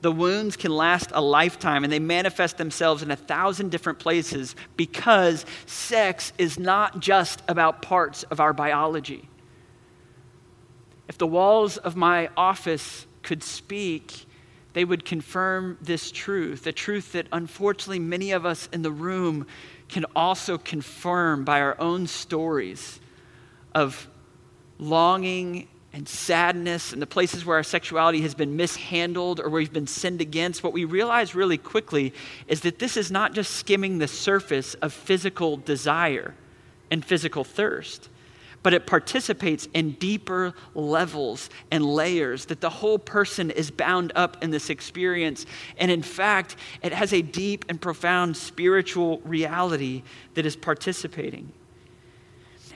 The 0.01 0.11
wounds 0.11 0.57
can 0.57 0.71
last 0.71 1.11
a 1.13 1.21
lifetime 1.21 1.83
and 1.85 1.91
they 1.91 1.99
manifest 1.99 2.57
themselves 2.57 3.01
in 3.01 3.11
a 3.11 3.15
thousand 3.15 3.71
different 3.71 3.97
places 3.97 4.55
because 4.75 5.45
sex 5.65 6.33
is 6.37 6.59
not 6.59 6.99
just 6.99 7.41
about 7.47 7.81
parts 7.81 8.23
of 8.23 8.41
our 8.41 8.53
biology. 8.53 9.27
If 11.07 11.17
the 11.17 11.27
walls 11.27 11.77
of 11.77 11.95
my 11.95 12.29
office 12.35 13.07
could 13.23 13.41
speak, 13.41 14.25
they 14.73 14.83
would 14.83 15.05
confirm 15.05 15.77
this 15.81 16.11
truth, 16.11 16.63
the 16.63 16.71
truth 16.73 17.13
that 17.13 17.27
unfortunately 17.31 17.99
many 17.99 18.31
of 18.31 18.45
us 18.45 18.67
in 18.73 18.81
the 18.81 18.91
room 18.91 19.47
can 19.89 20.05
also 20.15 20.57
confirm 20.57 21.43
by 21.43 21.61
our 21.61 21.79
own 21.79 22.07
stories 22.07 22.99
of 23.73 24.07
longing 24.77 25.67
and 25.91 26.07
sadness 26.07 26.93
and 26.93 27.01
the 27.01 27.07
places 27.07 27.45
where 27.45 27.57
our 27.57 27.63
sexuality 27.63 28.21
has 28.21 28.35
been 28.35 28.55
mishandled 28.55 29.39
or 29.39 29.49
where 29.49 29.59
we've 29.59 29.73
been 29.73 29.87
sinned 29.87 30.21
against, 30.21 30.63
what 30.63 30.73
we 30.73 30.85
realize 30.85 31.33
really 31.33 31.57
quickly 31.57 32.13
is 32.47 32.61
that 32.61 32.79
this 32.79 32.95
is 32.95 33.11
not 33.11 33.33
just 33.33 33.55
skimming 33.55 33.97
the 33.97 34.07
surface 34.07 34.75
of 34.75 34.93
physical 34.93 35.57
desire 35.57 36.35
and 36.91 37.03
physical 37.03 37.43
thirst, 37.43 38.09
but 38.61 38.73
it 38.73 38.85
participates 38.85 39.67
in 39.73 39.91
deeper 39.93 40.53
levels 40.75 41.49
and 41.71 41.83
layers, 41.85 42.45
that 42.45 42.61
the 42.61 42.69
whole 42.69 42.99
person 42.99 43.51
is 43.51 43.71
bound 43.71 44.11
up 44.15 44.43
in 44.43 44.51
this 44.51 44.69
experience. 44.69 45.45
And 45.77 45.89
in 45.89 46.01
fact, 46.01 46.55
it 46.81 46.91
has 46.91 47.13
a 47.13 47.21
deep 47.21 47.65
and 47.69 47.79
profound 47.79 48.35
spiritual 48.35 49.19
reality 49.19 50.03
that 50.33 50.45
is 50.45 50.55
participating. 50.55 51.51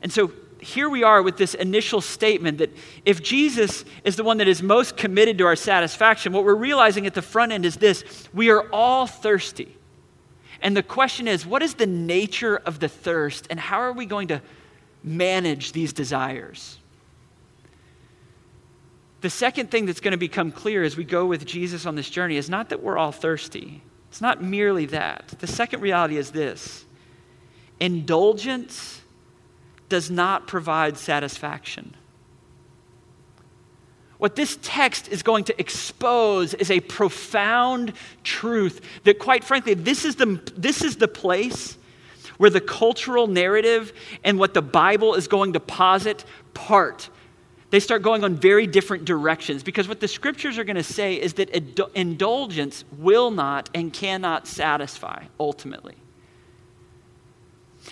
And 0.01 0.11
so, 0.11 0.31
here 0.59 0.87
we 0.87 1.03
are 1.03 1.21
with 1.21 1.35
this 1.35 1.55
initial 1.55 1.99
statement 1.99 2.59
that 2.59 2.73
if 3.03 3.21
Jesus 3.21 3.83
is 4.05 4.15
the 4.15 4.23
one 4.23 4.37
that 4.37 4.47
is 4.47 4.63
most 4.63 4.95
committed 4.95 5.37
to 5.39 5.45
our 5.45 5.57
satisfaction, 5.57 6.31
what 6.31 6.45
we're 6.45 6.55
realizing 6.55 7.05
at 7.05 7.13
the 7.13 7.21
front 7.21 7.51
end 7.51 7.65
is 7.65 7.75
this 7.75 8.03
we 8.33 8.49
are 8.49 8.69
all 8.71 9.05
thirsty. 9.05 9.77
And 10.61 10.77
the 10.77 10.83
question 10.83 11.27
is, 11.27 11.45
what 11.45 11.61
is 11.61 11.73
the 11.73 11.85
nature 11.85 12.55
of 12.55 12.79
the 12.79 12.87
thirst, 12.87 13.47
and 13.49 13.59
how 13.59 13.79
are 13.79 13.91
we 13.91 14.05
going 14.05 14.29
to 14.29 14.41
manage 15.03 15.71
these 15.71 15.93
desires? 15.93 16.77
The 19.21 19.29
second 19.29 19.71
thing 19.71 19.85
that's 19.85 20.01
going 20.01 20.11
to 20.11 20.17
become 20.17 20.51
clear 20.51 20.83
as 20.83 20.97
we 20.97 21.05
go 21.05 21.25
with 21.25 21.45
Jesus 21.45 21.85
on 21.85 21.95
this 21.95 22.09
journey 22.09 22.35
is 22.35 22.49
not 22.49 22.69
that 22.69 22.83
we're 22.83 22.97
all 22.97 23.13
thirsty. 23.13 23.81
It's 24.09 24.21
not 24.21 24.43
merely 24.43 24.85
that. 24.87 25.29
The 25.39 25.47
second 25.47 25.81
reality 25.81 26.17
is 26.17 26.31
this 26.31 26.85
indulgence 27.79 29.01
does 29.89 30.11
not 30.11 30.47
provide 30.47 30.97
satisfaction. 30.97 31.95
What 34.17 34.35
this 34.35 34.57
text 34.61 35.07
is 35.07 35.23
going 35.23 35.43
to 35.45 35.59
expose 35.59 36.53
is 36.53 36.71
a 36.71 36.79
profound 36.79 37.93
truth 38.23 38.81
that, 39.03 39.19
quite 39.19 39.43
frankly, 39.43 39.73
this 39.73 40.05
is 40.05 40.15
the, 40.15 40.39
this 40.55 40.81
is 40.81 40.97
the 40.97 41.07
place 41.07 41.77
where 42.37 42.49
the 42.49 42.61
cultural 42.61 43.27
narrative 43.27 43.93
and 44.23 44.39
what 44.39 44.53
the 44.53 44.61
Bible 44.61 45.15
is 45.15 45.27
going 45.27 45.53
to 45.53 45.59
posit 45.59 46.25
part. 46.53 47.09
They 47.69 47.79
start 47.79 48.03
going 48.03 48.23
on 48.23 48.35
very 48.35 48.67
different 48.67 49.05
directions 49.05 49.63
because 49.63 49.87
what 49.87 49.99
the 49.99 50.07
scriptures 50.07 50.59
are 50.59 50.63
going 50.63 50.75
to 50.75 50.83
say 50.83 51.15
is 51.15 51.33
that 51.33 51.49
indulgence 51.95 52.83
will 52.99 53.31
not 53.31 53.69
and 53.73 53.91
cannot 53.91 54.47
satisfy 54.47 55.23
ultimately. 55.39 55.95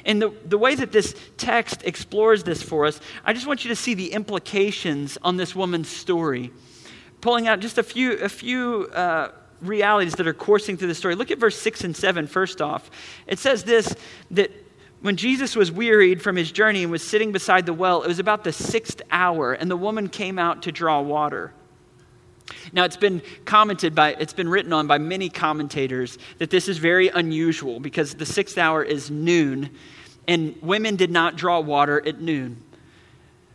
And 0.05 0.21
the, 0.21 0.29
the 0.45 0.57
way 0.57 0.75
that 0.75 0.91
this 0.91 1.15
text 1.38 1.83
explores 1.83 2.43
this 2.43 2.62
for 2.62 2.86
us, 2.86 3.00
I 3.25 3.33
just 3.33 3.48
want 3.48 3.65
you 3.65 3.69
to 3.69 3.75
see 3.75 3.93
the 3.93 4.13
implications 4.13 5.17
on 5.21 5.38
this 5.38 5.55
woman's 5.55 5.89
story. 5.89 6.51
Pulling 7.19 7.48
out 7.48 7.60
just 7.60 7.77
a 7.77 7.83
few, 7.83 8.13
a 8.13 8.29
few 8.29 8.88
uh, 8.93 9.31
realities 9.62 10.13
that 10.15 10.27
are 10.27 10.34
coursing 10.34 10.77
through 10.77 10.88
the 10.88 10.96
story. 10.96 11.15
Look 11.15 11.32
at 11.32 11.38
verse 11.38 11.58
6 11.58 11.84
and 11.84 11.96
7 11.96 12.27
first 12.27 12.62
off. 12.62 12.89
It 13.27 13.39
says 13.39 13.63
this 13.63 13.96
that 14.32 14.51
when 15.01 15.15
Jesus 15.15 15.56
was 15.56 15.72
wearied 15.72 16.22
from 16.22 16.36
his 16.36 16.51
journey 16.51 16.84
and 16.84 16.91
was 16.91 17.03
sitting 17.03 17.32
beside 17.32 17.65
the 17.65 17.74
well, 17.74 18.03
it 18.03 18.08
was 18.08 18.20
about 18.20 18.44
the 18.44 18.53
sixth 18.53 19.01
hour, 19.10 19.53
and 19.53 19.70
the 19.70 19.77
woman 19.77 20.10
came 20.10 20.38
out 20.38 20.62
to 20.63 20.72
draw 20.72 21.01
water. 21.01 21.53
Now, 22.72 22.84
it's 22.84 22.98
been 22.98 23.22
commented 23.46 23.96
by, 23.96 24.13
it's 24.20 24.34
been 24.34 24.50
written 24.50 24.74
on 24.74 24.86
by 24.86 24.98
many 25.00 25.30
commentators 25.30 26.18
that 26.38 26.50
this 26.50 26.68
is 26.68 26.77
very 26.77 27.08
unusual 27.08 27.80
because 27.80 28.13
the 28.13 28.25
sixth 28.25 28.58
hour 28.58 28.84
is 28.84 29.10
noon, 29.10 29.72
and 30.27 30.56
women 30.62 30.98
did 30.98 31.10
not 31.10 31.36
draw 31.36 31.60
water 31.60 32.06
at 32.06 32.22
noon. 32.22 32.62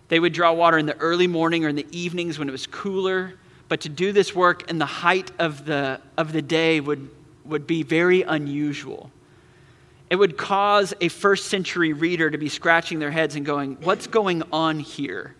They 0.09 0.19
would 0.19 0.33
draw 0.33 0.53
water 0.53 0.79
in 0.79 0.87
the 0.87 0.97
early 0.97 1.27
morning 1.27 1.65
or 1.65 1.69
in 1.69 1.77
the 1.77 1.87
evenings 1.91 2.39
when 2.39 2.49
it 2.49 2.53
was 2.53 2.67
cooler, 2.67 3.35
but 3.69 3.81
to 3.83 3.89
do 3.89 4.13
this 4.13 4.35
work 4.35 4.71
in 4.71 4.79
the 4.79 4.87
height 4.87 5.31
of 5.39 5.65
the, 5.65 6.01
of 6.17 6.33
the 6.33 6.43
day 6.43 6.81
would, 6.81 7.11
would 7.45 7.67
be 7.67 7.83
very 7.83 8.23
unusual. 8.23 9.11
It 10.09 10.17
would 10.17 10.37
cause 10.37 10.95
a 11.01 11.09
first 11.09 11.47
century 11.47 11.93
reader 11.93 12.31
to 12.31 12.39
be 12.39 12.49
scratching 12.49 13.01
their 13.01 13.11
heads 13.11 13.35
and 13.35 13.45
going, 13.45 13.77
What's 13.83 14.07
going 14.07 14.43
on 14.53 14.79
here? 14.79 15.35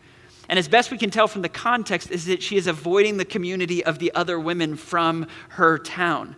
And 0.49 0.59
as 0.59 0.69
best 0.69 0.91
we 0.91 0.99
can 0.99 1.11
tell 1.11 1.29
from 1.29 1.43
the 1.43 1.49
context, 1.49 2.11
is 2.11 2.27
that 2.27 2.43
she 2.43 2.57
is 2.57 2.67
avoiding 2.67 3.17
the 3.17 3.25
community 3.25 3.85
of 3.85 3.99
the 3.99 4.13
other 4.15 4.39
women 4.39 4.77
from 4.77 5.27
her 5.51 5.79
town. 5.79 6.37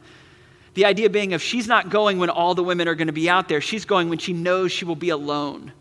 The 0.74 0.84
idea 0.84 1.10
being 1.10 1.32
if 1.32 1.42
she's 1.42 1.66
not 1.66 1.90
going 1.90 2.18
when 2.18 2.30
all 2.30 2.54
the 2.54 2.64
women 2.64 2.88
are 2.88 2.94
going 2.94 3.08
to 3.08 3.12
be 3.12 3.28
out 3.28 3.48
there, 3.48 3.60
she's 3.60 3.84
going 3.84 4.08
when 4.08 4.18
she 4.18 4.32
knows 4.32 4.72
she 4.72 4.84
will 4.84 4.96
be 4.96 5.10
alone. 5.10 5.72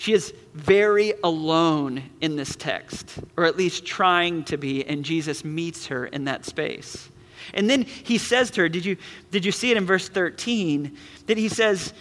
She 0.00 0.14
is 0.14 0.32
very 0.54 1.12
alone 1.22 2.04
in 2.22 2.36
this 2.36 2.56
text, 2.56 3.18
or 3.36 3.44
at 3.44 3.58
least 3.58 3.84
trying 3.84 4.44
to 4.44 4.56
be, 4.56 4.82
and 4.82 5.04
Jesus 5.04 5.44
meets 5.44 5.88
her 5.88 6.06
in 6.06 6.24
that 6.24 6.46
space. 6.46 7.10
And 7.52 7.68
then 7.68 7.82
he 7.82 8.16
says 8.16 8.50
to 8.52 8.62
her, 8.62 8.70
Did 8.70 8.86
you, 8.86 8.96
did 9.30 9.44
you 9.44 9.52
see 9.52 9.70
it 9.70 9.76
in 9.76 9.84
verse 9.84 10.08
13? 10.08 10.96
That 11.26 11.36
he 11.36 11.50
says, 11.50 11.92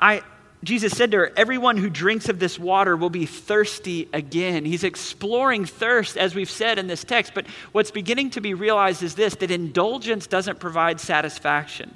I, 0.00 0.22
Jesus 0.64 0.96
said 0.96 1.12
to 1.12 1.18
her, 1.18 1.32
Everyone 1.36 1.76
who 1.76 1.88
drinks 1.88 2.28
of 2.28 2.40
this 2.40 2.58
water 2.58 2.96
will 2.96 3.10
be 3.10 3.26
thirsty 3.26 4.08
again. 4.12 4.64
He's 4.64 4.82
exploring 4.82 5.66
thirst, 5.66 6.16
as 6.16 6.34
we've 6.34 6.50
said 6.50 6.80
in 6.80 6.88
this 6.88 7.04
text. 7.04 7.32
But 7.32 7.46
what's 7.70 7.92
beginning 7.92 8.30
to 8.30 8.40
be 8.40 8.54
realized 8.54 9.04
is 9.04 9.14
this 9.14 9.36
that 9.36 9.52
indulgence 9.52 10.26
doesn't 10.26 10.58
provide 10.58 10.98
satisfaction. 10.98 11.94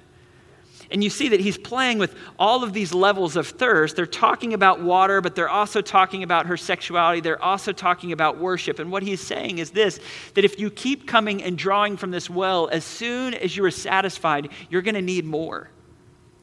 And 0.90 1.02
you 1.02 1.10
see 1.10 1.28
that 1.30 1.40
he's 1.40 1.58
playing 1.58 1.98
with 1.98 2.14
all 2.38 2.62
of 2.62 2.72
these 2.72 2.92
levels 2.92 3.36
of 3.36 3.48
thirst. 3.48 3.96
They're 3.96 4.06
talking 4.06 4.52
about 4.54 4.80
water, 4.80 5.20
but 5.20 5.34
they're 5.34 5.48
also 5.48 5.80
talking 5.80 6.22
about 6.22 6.46
her 6.46 6.56
sexuality. 6.56 7.20
They're 7.20 7.42
also 7.42 7.72
talking 7.72 8.12
about 8.12 8.38
worship. 8.38 8.78
And 8.78 8.92
what 8.92 9.02
he's 9.02 9.20
saying 9.20 9.58
is 9.58 9.70
this 9.70 9.98
that 10.34 10.44
if 10.44 10.58
you 10.58 10.70
keep 10.70 11.06
coming 11.06 11.42
and 11.42 11.56
drawing 11.56 11.96
from 11.96 12.10
this 12.10 12.28
well, 12.28 12.68
as 12.68 12.84
soon 12.84 13.34
as 13.34 13.56
you 13.56 13.64
are 13.64 13.70
satisfied, 13.70 14.50
you're 14.70 14.82
going 14.82 14.94
to 14.94 15.02
need 15.02 15.24
more. 15.24 15.68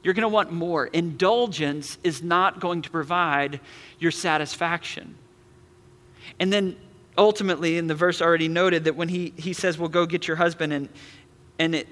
You're 0.03 0.13
going 0.15 0.23
to 0.23 0.29
want 0.29 0.51
more. 0.51 0.87
Indulgence 0.87 1.97
is 2.03 2.23
not 2.23 2.59
going 2.59 2.81
to 2.81 2.89
provide 2.89 3.59
your 3.99 4.11
satisfaction. 4.11 5.15
And 6.39 6.51
then 6.51 6.75
ultimately, 7.17 7.77
in 7.77 7.87
the 7.87 7.95
verse 7.95 8.21
already 8.21 8.47
noted, 8.47 8.85
that 8.85 8.95
when 8.95 9.09
he, 9.09 9.33
he 9.37 9.53
says, 9.53 9.77
Well, 9.77 9.89
go 9.89 10.05
get 10.05 10.27
your 10.27 10.37
husband, 10.37 10.73
and, 10.73 10.89
and 11.59 11.75
it 11.75 11.87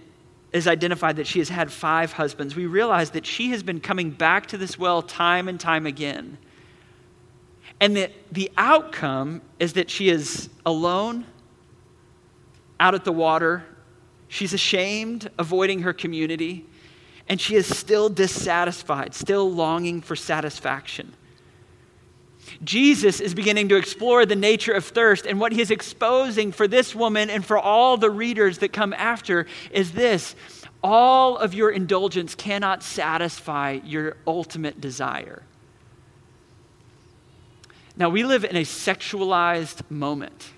is 0.52 0.68
identified 0.68 1.18
that 1.18 1.28
she 1.28 1.40
has 1.40 1.50
had 1.50 1.72
five 1.72 2.14
husbands, 2.14 2.56
we 2.56 2.66
realize 2.66 3.12
that 3.12 3.26
she 3.26 3.52
has 3.52 3.62
been 3.62 3.80
coming 3.80 4.12
back 4.12 4.48
to 4.48 4.58
this 4.58 4.80
well 4.80 5.02
time 5.02 5.48
and 5.48 5.60
time 5.60 5.86
again. 5.86 6.38
And 7.80 7.96
that 7.96 8.12
the 8.32 8.52
outcome 8.58 9.42
is 9.60 9.74
that 9.74 9.90
she 9.90 10.10
is 10.10 10.50
alone, 10.66 11.26
out 12.80 12.96
at 12.96 13.06
the 13.06 13.12
water. 13.12 13.64
She's 14.28 14.54
ashamed, 14.54 15.30
avoiding 15.38 15.82
her 15.82 15.94
community 15.94 16.66
and 17.30 17.40
she 17.40 17.56
is 17.56 17.68
still 17.68 18.10
dissatisfied, 18.10 19.14
still 19.14 19.50
longing 19.50 20.02
for 20.02 20.16
satisfaction. 20.16 21.14
Jesus 22.64 23.20
is 23.20 23.34
beginning 23.34 23.70
to 23.70 23.76
explore 23.76 24.26
the 24.26 24.36
nature 24.36 24.74
of 24.74 24.86
thirst, 24.86 25.26
and 25.26 25.40
what 25.40 25.52
he 25.52 25.62
is 25.62 25.72
exposing 25.72 26.52
for 26.52 26.68
this 26.68 26.96
woman 26.96 27.30
and 27.30 27.46
for 27.46 27.58
all 27.58 27.98
the 27.98 28.10
readers 28.10 28.60
that 28.60 28.74
come 28.74 28.94
after 28.94 29.46
is 29.72 29.92
this 29.92 30.36
all 30.82 31.38
of 31.38 31.54
your 31.54 31.70
indulgence 31.70 32.36
cannot 32.36 32.84
satisfy 32.84 33.80
your 33.84 34.16
ultimate 34.26 34.80
desire. 34.80 35.44
Now, 37.98 38.10
we 38.10 38.24
live 38.24 38.46
in 38.46 38.56
a 38.56 38.62
sexualized 38.62 39.90
moment. 39.92 40.52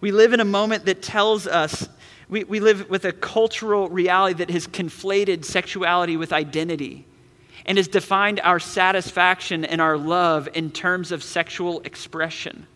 We 0.00 0.12
live 0.12 0.32
in 0.32 0.38
a 0.38 0.44
moment 0.44 0.84
that 0.86 1.02
tells 1.02 1.46
us 1.46 1.88
we, 2.28 2.44
we 2.44 2.60
live 2.60 2.88
with 2.88 3.04
a 3.04 3.12
cultural 3.12 3.88
reality 3.88 4.38
that 4.38 4.50
has 4.50 4.66
conflated 4.66 5.44
sexuality 5.44 6.16
with 6.16 6.32
identity 6.32 7.04
and 7.66 7.78
has 7.78 7.88
defined 7.88 8.40
our 8.40 8.58
satisfaction 8.58 9.64
and 9.64 9.80
our 9.80 9.96
love 9.96 10.48
in 10.54 10.70
terms 10.70 11.12
of 11.12 11.22
sexual 11.22 11.80
expression. 11.80 12.66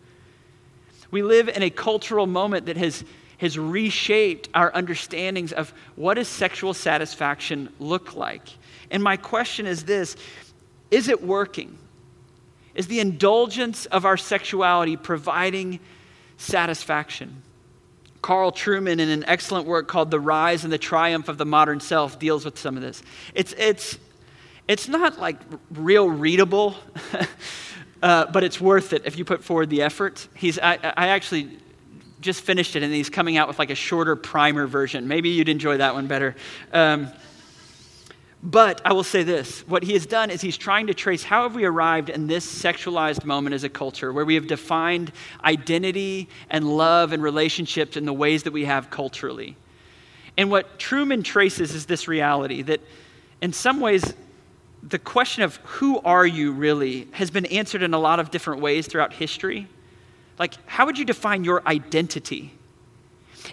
We 1.11 1.21
live 1.21 1.49
in 1.49 1.63
a 1.63 1.69
cultural 1.69 2.27
moment 2.27 2.67
that 2.67 2.77
has, 2.77 3.03
has 3.37 3.57
reshaped 3.57 4.49
our 4.53 4.71
understandings 4.75 5.51
of 5.51 5.73
what 5.95 6.15
does 6.15 6.27
sexual 6.27 6.73
satisfaction 6.73 7.69
look 7.79 8.15
like. 8.15 8.47
And 8.91 9.03
my 9.03 9.17
question 9.17 9.65
is 9.65 9.83
this 9.83 10.15
is 10.91 11.07
it 11.07 11.23
working? 11.23 11.77
Is 12.73 12.87
the 12.87 12.99
indulgence 12.99 13.85
of 13.87 14.05
our 14.05 14.17
sexuality 14.17 14.97
providing 14.97 15.79
satisfaction? 16.37 17.43
Carl 18.21 18.51
Trueman, 18.51 18.99
in 18.99 19.09
an 19.09 19.23
excellent 19.25 19.65
work 19.65 19.87
called 19.87 20.11
The 20.11 20.19
Rise 20.19 20.63
and 20.63 20.73
the 20.73 20.77
Triumph 20.77 21.29
of 21.29 21.37
the 21.37 21.45
Modern 21.45 21.79
Self, 21.79 22.19
deals 22.19 22.45
with 22.45 22.57
some 22.57 22.75
of 22.75 22.81
this. 22.81 23.01
It's, 23.33 23.53
it's, 23.57 23.97
it's 24.69 24.87
not 24.87 25.19
like 25.19 25.37
real 25.71 26.07
readable, 26.07 26.75
uh, 28.03 28.27
but 28.27 28.43
it's 28.43 28.61
worth 28.61 28.93
it 28.93 29.01
if 29.03 29.17
you 29.17 29.25
put 29.25 29.43
forward 29.43 29.71
the 29.71 29.81
effort. 29.81 30.27
He's, 30.35 30.59
I, 30.59 30.75
I 30.95 31.07
actually 31.07 31.57
just 32.21 32.41
finished 32.41 32.75
it, 32.75 32.83
and 32.83 32.93
he's 32.93 33.09
coming 33.09 33.35
out 33.35 33.47
with 33.47 33.57
like 33.57 33.71
a 33.71 33.75
shorter 33.75 34.15
primer 34.15 34.67
version. 34.67 35.07
Maybe 35.07 35.29
you'd 35.29 35.49
enjoy 35.49 35.77
that 35.77 35.95
one 35.95 36.05
better. 36.05 36.35
Um, 36.71 37.07
but 38.43 38.79
I 38.85 38.93
will 38.93 39.03
say 39.03 39.23
this 39.23 39.67
what 39.67 39.81
he 39.81 39.93
has 39.93 40.05
done 40.05 40.29
is 40.29 40.39
he's 40.39 40.55
trying 40.55 40.85
to 40.85 40.93
trace 40.93 41.23
how 41.23 41.43
have 41.43 41.55
we 41.55 41.65
arrived 41.65 42.11
in 42.11 42.27
this 42.27 42.45
sexualized 42.45 43.25
moment 43.25 43.55
as 43.55 43.63
a 43.63 43.69
culture 43.69 44.13
where 44.13 44.23
we 44.23 44.35
have 44.35 44.45
defined 44.45 45.11
identity 45.43 46.29
and 46.51 46.77
love 46.77 47.11
and 47.11 47.23
relationships 47.23 47.97
in 47.97 48.05
the 48.05 48.13
ways 48.13 48.43
that 48.43 48.53
we 48.53 48.65
have 48.65 48.91
culturally. 48.91 49.57
And 50.37 50.51
what 50.51 50.77
Trueman 50.77 51.23
traces 51.23 51.73
is 51.73 51.87
this 51.87 52.07
reality 52.07 52.61
that 52.61 52.81
in 53.41 53.51
some 53.51 53.79
ways, 53.79 54.13
the 54.81 54.99
question 54.99 55.43
of 55.43 55.57
who 55.57 55.99
are 55.99 56.25
you 56.25 56.51
really 56.51 57.07
has 57.11 57.31
been 57.31 57.45
answered 57.47 57.83
in 57.83 57.93
a 57.93 57.99
lot 57.99 58.19
of 58.19 58.31
different 58.31 58.61
ways 58.61 58.87
throughout 58.87 59.13
history. 59.13 59.67
Like, 60.37 60.55
how 60.65 60.85
would 60.85 60.97
you 60.97 61.05
define 61.05 61.43
your 61.43 61.61
identity? 61.67 62.53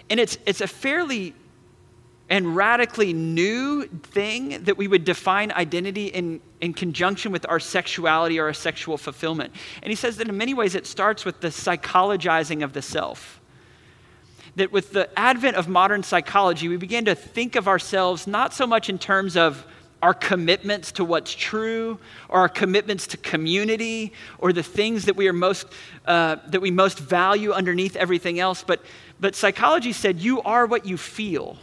And 0.09 0.19
it's, 0.19 0.37
it's 0.45 0.61
a 0.61 0.67
fairly 0.67 1.33
and 2.29 2.55
radically 2.55 3.13
new 3.13 3.85
thing 3.87 4.63
that 4.65 4.77
we 4.77 4.87
would 4.87 5.05
define 5.05 5.51
identity 5.51 6.07
in, 6.07 6.41
in 6.59 6.73
conjunction 6.73 7.31
with 7.31 7.45
our 7.47 7.59
sexuality 7.59 8.39
or 8.39 8.47
our 8.47 8.53
sexual 8.53 8.97
fulfillment. 8.97 9.53
And 9.81 9.89
he 9.89 9.95
says 9.95 10.17
that 10.17 10.27
in 10.27 10.37
many 10.37 10.53
ways 10.53 10.75
it 10.75 10.85
starts 10.85 11.23
with 11.23 11.39
the 11.39 11.47
psychologizing 11.47 12.63
of 12.63 12.73
the 12.73 12.81
self. 12.81 13.39
That 14.57 14.71
with 14.71 14.91
the 14.91 15.09
advent 15.17 15.55
of 15.55 15.67
modern 15.67 16.03
psychology, 16.03 16.67
we 16.67 16.77
begin 16.77 17.05
to 17.05 17.15
think 17.15 17.55
of 17.55 17.67
ourselves 17.67 18.27
not 18.27 18.53
so 18.53 18.67
much 18.67 18.89
in 18.89 18.97
terms 18.97 19.37
of 19.37 19.65
our 20.01 20.13
commitments 20.13 20.91
to 20.93 21.03
what's 21.03 21.33
true 21.33 21.99
or 22.29 22.41
our 22.41 22.49
commitments 22.49 23.07
to 23.07 23.17
community 23.17 24.13
or 24.37 24.53
the 24.53 24.63
things 24.63 25.05
that 25.05 25.15
we 25.15 25.27
are 25.27 25.33
most 25.33 25.65
uh, 26.05 26.37
that 26.47 26.61
we 26.61 26.71
most 26.71 26.99
value 26.99 27.51
underneath 27.51 27.95
everything 27.95 28.39
else 28.39 28.63
but 28.63 28.81
but 29.19 29.35
psychology 29.35 29.91
said 29.91 30.19
you 30.19 30.41
are 30.43 30.65
what 30.65 30.85
you 30.85 30.97
feel 30.97 31.57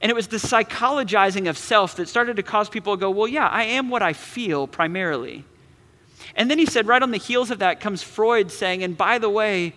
and 0.00 0.10
it 0.10 0.14
was 0.14 0.28
the 0.28 0.36
psychologizing 0.36 1.48
of 1.48 1.58
self 1.58 1.96
that 1.96 2.08
started 2.08 2.36
to 2.36 2.42
cause 2.42 2.68
people 2.68 2.96
to 2.96 3.00
go, 3.00 3.10
well, 3.10 3.26
yeah, 3.26 3.48
I 3.48 3.64
am 3.64 3.88
what 3.90 4.02
I 4.02 4.12
feel 4.12 4.66
primarily. 4.66 5.44
And 6.36 6.50
then 6.50 6.58
he 6.58 6.66
said, 6.66 6.86
right 6.86 7.02
on 7.02 7.10
the 7.10 7.18
heels 7.18 7.50
of 7.50 7.58
that 7.58 7.80
comes 7.80 8.02
Freud 8.02 8.52
saying, 8.52 8.84
and 8.84 8.96
by 8.96 9.18
the 9.18 9.28
way, 9.28 9.74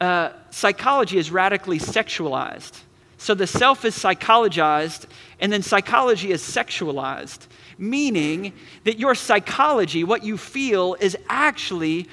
uh, 0.00 0.30
psychology 0.50 1.18
is 1.18 1.30
radically 1.30 1.78
sexualized. 1.78 2.80
So 3.22 3.34
the 3.34 3.46
self 3.46 3.84
is 3.84 3.96
psychologized, 3.96 5.06
and 5.38 5.52
then 5.52 5.62
psychology 5.62 6.32
is 6.32 6.42
sexualized, 6.42 7.46
meaning 7.78 8.52
that 8.82 8.98
your 8.98 9.14
psychology, 9.14 10.02
what 10.02 10.24
you 10.24 10.36
feel, 10.36 10.96
is 10.98 11.16
actually 11.28 12.08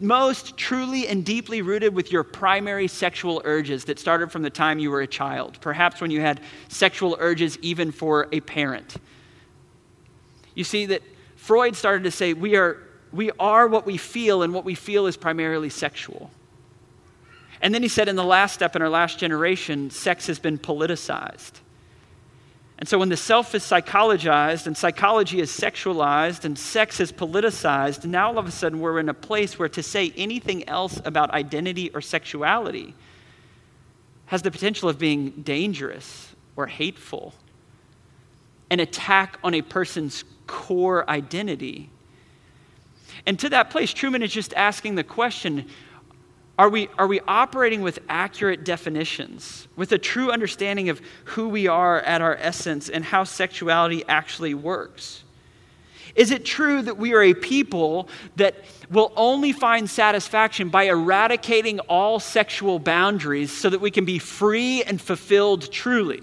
most 0.00 0.56
truly 0.56 1.08
and 1.08 1.24
deeply 1.24 1.62
rooted 1.62 1.96
with 1.96 2.12
your 2.12 2.22
primary 2.22 2.86
sexual 2.86 3.42
urges 3.44 3.86
that 3.86 3.98
started 3.98 4.30
from 4.30 4.42
the 4.42 4.50
time 4.50 4.78
you 4.78 4.92
were 4.92 5.00
a 5.00 5.06
child, 5.08 5.58
perhaps 5.60 6.00
when 6.00 6.12
you 6.12 6.20
had 6.20 6.40
sexual 6.68 7.16
urges 7.18 7.58
even 7.60 7.90
for 7.90 8.28
a 8.30 8.38
parent. 8.38 8.94
You 10.54 10.62
see 10.62 10.86
that 10.86 11.02
Freud 11.34 11.74
started 11.74 12.04
to 12.04 12.12
say 12.12 12.34
we 12.34 12.54
are, 12.54 12.78
we 13.10 13.32
are 13.40 13.66
what 13.66 13.84
we 13.84 13.96
feel, 13.96 14.44
and 14.44 14.54
what 14.54 14.64
we 14.64 14.76
feel 14.76 15.08
is 15.08 15.16
primarily 15.16 15.70
sexual. 15.70 16.30
And 17.62 17.72
then 17.72 17.82
he 17.82 17.88
said, 17.88 18.08
in 18.08 18.16
the 18.16 18.24
last 18.24 18.54
step, 18.54 18.74
in 18.74 18.82
our 18.82 18.88
last 18.88 19.18
generation, 19.18 19.88
sex 19.90 20.26
has 20.26 20.40
been 20.40 20.58
politicized. 20.58 21.60
And 22.76 22.88
so 22.88 22.98
when 22.98 23.08
the 23.08 23.16
self 23.16 23.54
is 23.54 23.62
psychologized 23.62 24.66
and 24.66 24.76
psychology 24.76 25.38
is 25.38 25.52
sexualized 25.52 26.44
and 26.44 26.58
sex 26.58 26.98
is 26.98 27.12
politicized, 27.12 28.04
now 28.04 28.26
all 28.26 28.38
of 28.38 28.48
a 28.48 28.50
sudden 28.50 28.80
we're 28.80 28.98
in 28.98 29.08
a 29.08 29.14
place 29.14 29.56
where 29.56 29.68
to 29.68 29.82
say 29.84 30.12
anything 30.16 30.68
else 30.68 31.00
about 31.04 31.30
identity 31.30 31.90
or 31.90 32.00
sexuality 32.00 32.96
has 34.26 34.42
the 34.42 34.50
potential 34.50 34.88
of 34.88 34.98
being 34.98 35.30
dangerous 35.42 36.34
or 36.56 36.66
hateful, 36.66 37.34
an 38.70 38.80
attack 38.80 39.38
on 39.44 39.54
a 39.54 39.62
person's 39.62 40.24
core 40.48 41.08
identity. 41.08 41.88
And 43.26 43.38
to 43.38 43.48
that 43.50 43.70
place, 43.70 43.94
Trueman 43.94 44.22
is 44.22 44.32
just 44.32 44.52
asking 44.54 44.96
the 44.96 45.04
question 45.04 45.68
are 46.62 46.68
we, 46.68 46.88
are 46.96 47.08
we 47.08 47.18
operating 47.26 47.82
with 47.82 47.98
accurate 48.08 48.62
definitions, 48.62 49.66
with 49.74 49.90
a 49.90 49.98
true 49.98 50.30
understanding 50.30 50.90
of 50.90 51.00
who 51.24 51.48
we 51.48 51.66
are 51.66 51.98
at 52.02 52.22
our 52.22 52.36
essence 52.36 52.88
and 52.88 53.04
how 53.04 53.24
sexuality 53.24 54.04
actually 54.06 54.54
works? 54.54 55.24
Is 56.14 56.30
it 56.30 56.44
true 56.44 56.80
that 56.82 56.98
we 56.98 57.14
are 57.14 57.22
a 57.22 57.34
people 57.34 58.08
that 58.36 58.54
will 58.92 59.12
only 59.16 59.50
find 59.50 59.90
satisfaction 59.90 60.68
by 60.68 60.84
eradicating 60.84 61.80
all 61.80 62.20
sexual 62.20 62.78
boundaries 62.78 63.50
so 63.50 63.68
that 63.68 63.80
we 63.80 63.90
can 63.90 64.04
be 64.04 64.20
free 64.20 64.84
and 64.84 65.00
fulfilled 65.00 65.68
truly? 65.72 66.22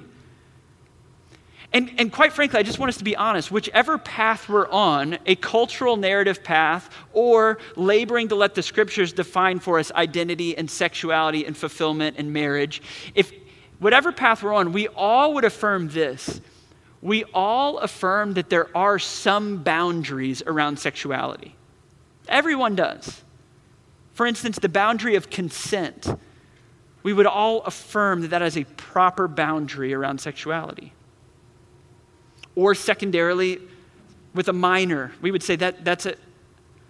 And, 1.71 1.91
and 1.99 2.11
quite 2.11 2.33
frankly, 2.33 2.59
I 2.59 2.63
just 2.63 2.79
want 2.79 2.89
us 2.89 2.97
to 2.97 3.03
be 3.03 3.15
honest. 3.15 3.51
Whichever 3.51 3.99
path 3.99 4.49
we're 4.49 4.67
on, 4.69 5.19
a 5.27 5.35
cultural 5.35 5.97
narrative 5.97 6.43
path, 6.43 6.89
or 7.13 7.59
laboring 7.75 8.29
to 8.29 8.35
let 8.35 8.55
the 8.55 8.63
scriptures 8.63 9.13
define 9.13 9.59
for 9.59 9.77
us 9.77 9.91
identity 9.91 10.57
and 10.57 10.69
sexuality 10.69 11.45
and 11.45 11.55
fulfillment 11.55 12.15
and 12.17 12.33
marriage, 12.33 12.81
if 13.13 13.31
whatever 13.77 14.11
path 14.11 14.41
we're 14.41 14.53
on, 14.53 14.73
we 14.73 14.87
all 14.89 15.35
would 15.35 15.43
affirm 15.43 15.89
this. 15.89 16.41
We 17.01 17.23
all 17.33 17.77
affirm 17.77 18.33
that 18.33 18.49
there 18.49 18.75
are 18.75 18.97
some 18.97 19.61
boundaries 19.61 20.41
around 20.45 20.79
sexuality. 20.79 21.55
Everyone 22.27 22.75
does. 22.75 23.23
For 24.13 24.25
instance, 24.25 24.59
the 24.59 24.69
boundary 24.69 25.15
of 25.15 25.29
consent. 25.29 26.07
We 27.03 27.13
would 27.13 27.27
all 27.27 27.61
affirm 27.61 28.21
that 28.21 28.29
that 28.29 28.41
is 28.41 28.57
a 28.57 28.65
proper 28.65 29.27
boundary 29.27 29.93
around 29.93 30.19
sexuality. 30.19 30.93
Or 32.55 32.75
secondarily, 32.75 33.59
with 34.33 34.47
a 34.47 34.53
minor, 34.53 35.11
we 35.21 35.31
would 35.31 35.43
say 35.43 35.55
that 35.55 35.83
that's 35.83 36.05
a, 36.05 36.15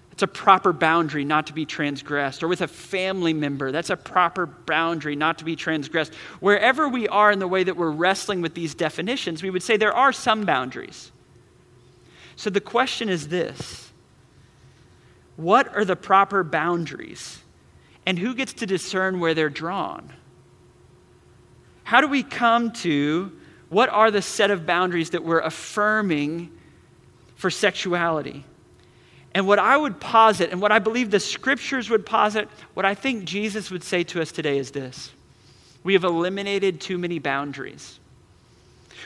that's 0.10 0.24
a 0.24 0.28
proper 0.28 0.74
boundary 0.74 1.24
not 1.24 1.48
to 1.48 1.54
be 1.54 1.66
transgressed. 1.66 2.44
Or 2.44 2.48
with 2.48 2.62
a 2.62 2.68
family 2.68 3.34
member, 3.34 3.72
that's 3.72 3.90
a 3.90 3.98
proper 3.98 4.46
boundary 4.46 5.16
not 5.16 5.38
to 5.38 5.46
be 5.46 5.56
transgressed. 5.56 6.14
Wherever 6.42 6.90
we 6.90 7.08
are 7.08 7.32
in 7.32 7.40
the 7.40 7.48
way 7.48 7.64
that 7.64 7.78
we're 7.78 7.92
wrestling 7.92 8.42
with 8.42 8.54
these 8.54 8.76
definitions, 8.76 9.42
we 9.42 9.50
would 9.50 9.64
say 9.64 9.78
there 9.78 9.94
are 9.94 10.12
some 10.12 10.44
boundaries. 10.44 11.12
So 12.36 12.50
the 12.50 12.62
question 12.62 13.10
is 13.10 13.28
this 13.28 13.92
What 15.36 15.76
are 15.76 15.86
the 15.86 15.96
proper 15.96 16.44
boundaries? 16.44 17.40
And 18.06 18.18
who 18.18 18.34
gets 18.34 18.54
to 18.54 18.66
discern 18.66 19.20
where 19.20 19.34
they're 19.34 19.50
drawn? 19.50 20.12
How 21.84 22.02
do 22.02 22.08
we 22.08 22.24
come 22.24 22.72
to 22.72 23.32
what 23.70 23.90
are 23.90 24.12
the 24.12 24.22
set 24.22 24.52
of 24.52 24.66
boundaries 24.66 25.12
that 25.12 25.24
we're 25.24 25.40
affirming 25.40 26.52
for 27.36 27.50
sexuality? 27.50 28.44
And 29.34 29.48
what 29.48 29.60
I 29.60 29.78
would 29.78 30.00
posit, 30.00 30.52
and 30.52 30.60
what 30.60 30.72
I 30.72 30.80
believe 30.80 31.12
the 31.12 31.20
scriptures 31.20 31.90
would 31.90 32.06
posit, 32.06 32.50
what 32.74 32.86
I 32.86 32.96
think 32.96 33.26
Jesus 33.26 33.70
would 33.70 33.84
say 33.84 34.04
to 34.06 34.22
us 34.22 34.32
today 34.32 34.58
is 34.58 34.72
this 34.72 35.12
We 35.84 35.94
have 35.94 36.04
eliminated 36.04 36.82
too 36.82 36.98
many 36.98 37.20
boundaries. 37.20 38.00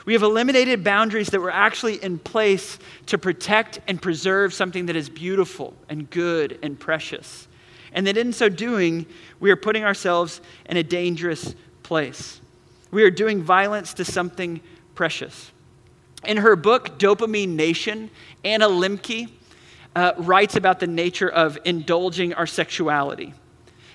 We 0.06 0.13
have 0.13 0.23
eliminated 0.23 0.84
boundaries 0.84 1.28
that 1.30 1.39
were 1.39 1.52
actually 1.52 2.04
in 2.04 2.17
place 2.19 2.80
to 3.06 3.17
protect 3.17 3.80
and 3.88 4.02
preserve 4.02 4.54
something 4.54 4.88
that 4.88 4.95
is 4.95 5.08
beautiful 5.08 5.73
and 5.88 6.10
good 6.10 6.60
and 6.63 6.80
precious. 6.80 7.47
And 7.93 8.08
that 8.08 8.17
in 8.17 8.34
so 8.34 8.49
doing, 8.49 9.06
we 9.39 9.52
are 9.52 9.56
putting 9.56 9.84
ourselves 9.84 10.41
in 10.65 10.78
a 10.78 10.84
dangerous 10.84 11.54
place. 11.84 12.41
We 12.94 13.02
are 13.02 13.10
doing 13.10 13.42
violence 13.42 13.96
to 13.96 14.06
something 14.06 14.62
precious. 14.94 15.52
In 16.26 16.38
her 16.38 16.56
book, 16.56 17.00
Dopamine 17.00 17.56
Nation, 17.56 18.12
Anna 18.44 18.68
Lembke 18.68 19.32
uh, 19.96 20.14
writes 20.20 20.56
about 20.56 20.80
the 20.80 20.86
nature 20.86 21.28
of 21.28 21.58
indulging 21.66 22.36
our 22.36 22.46
sexuality. 22.46 23.34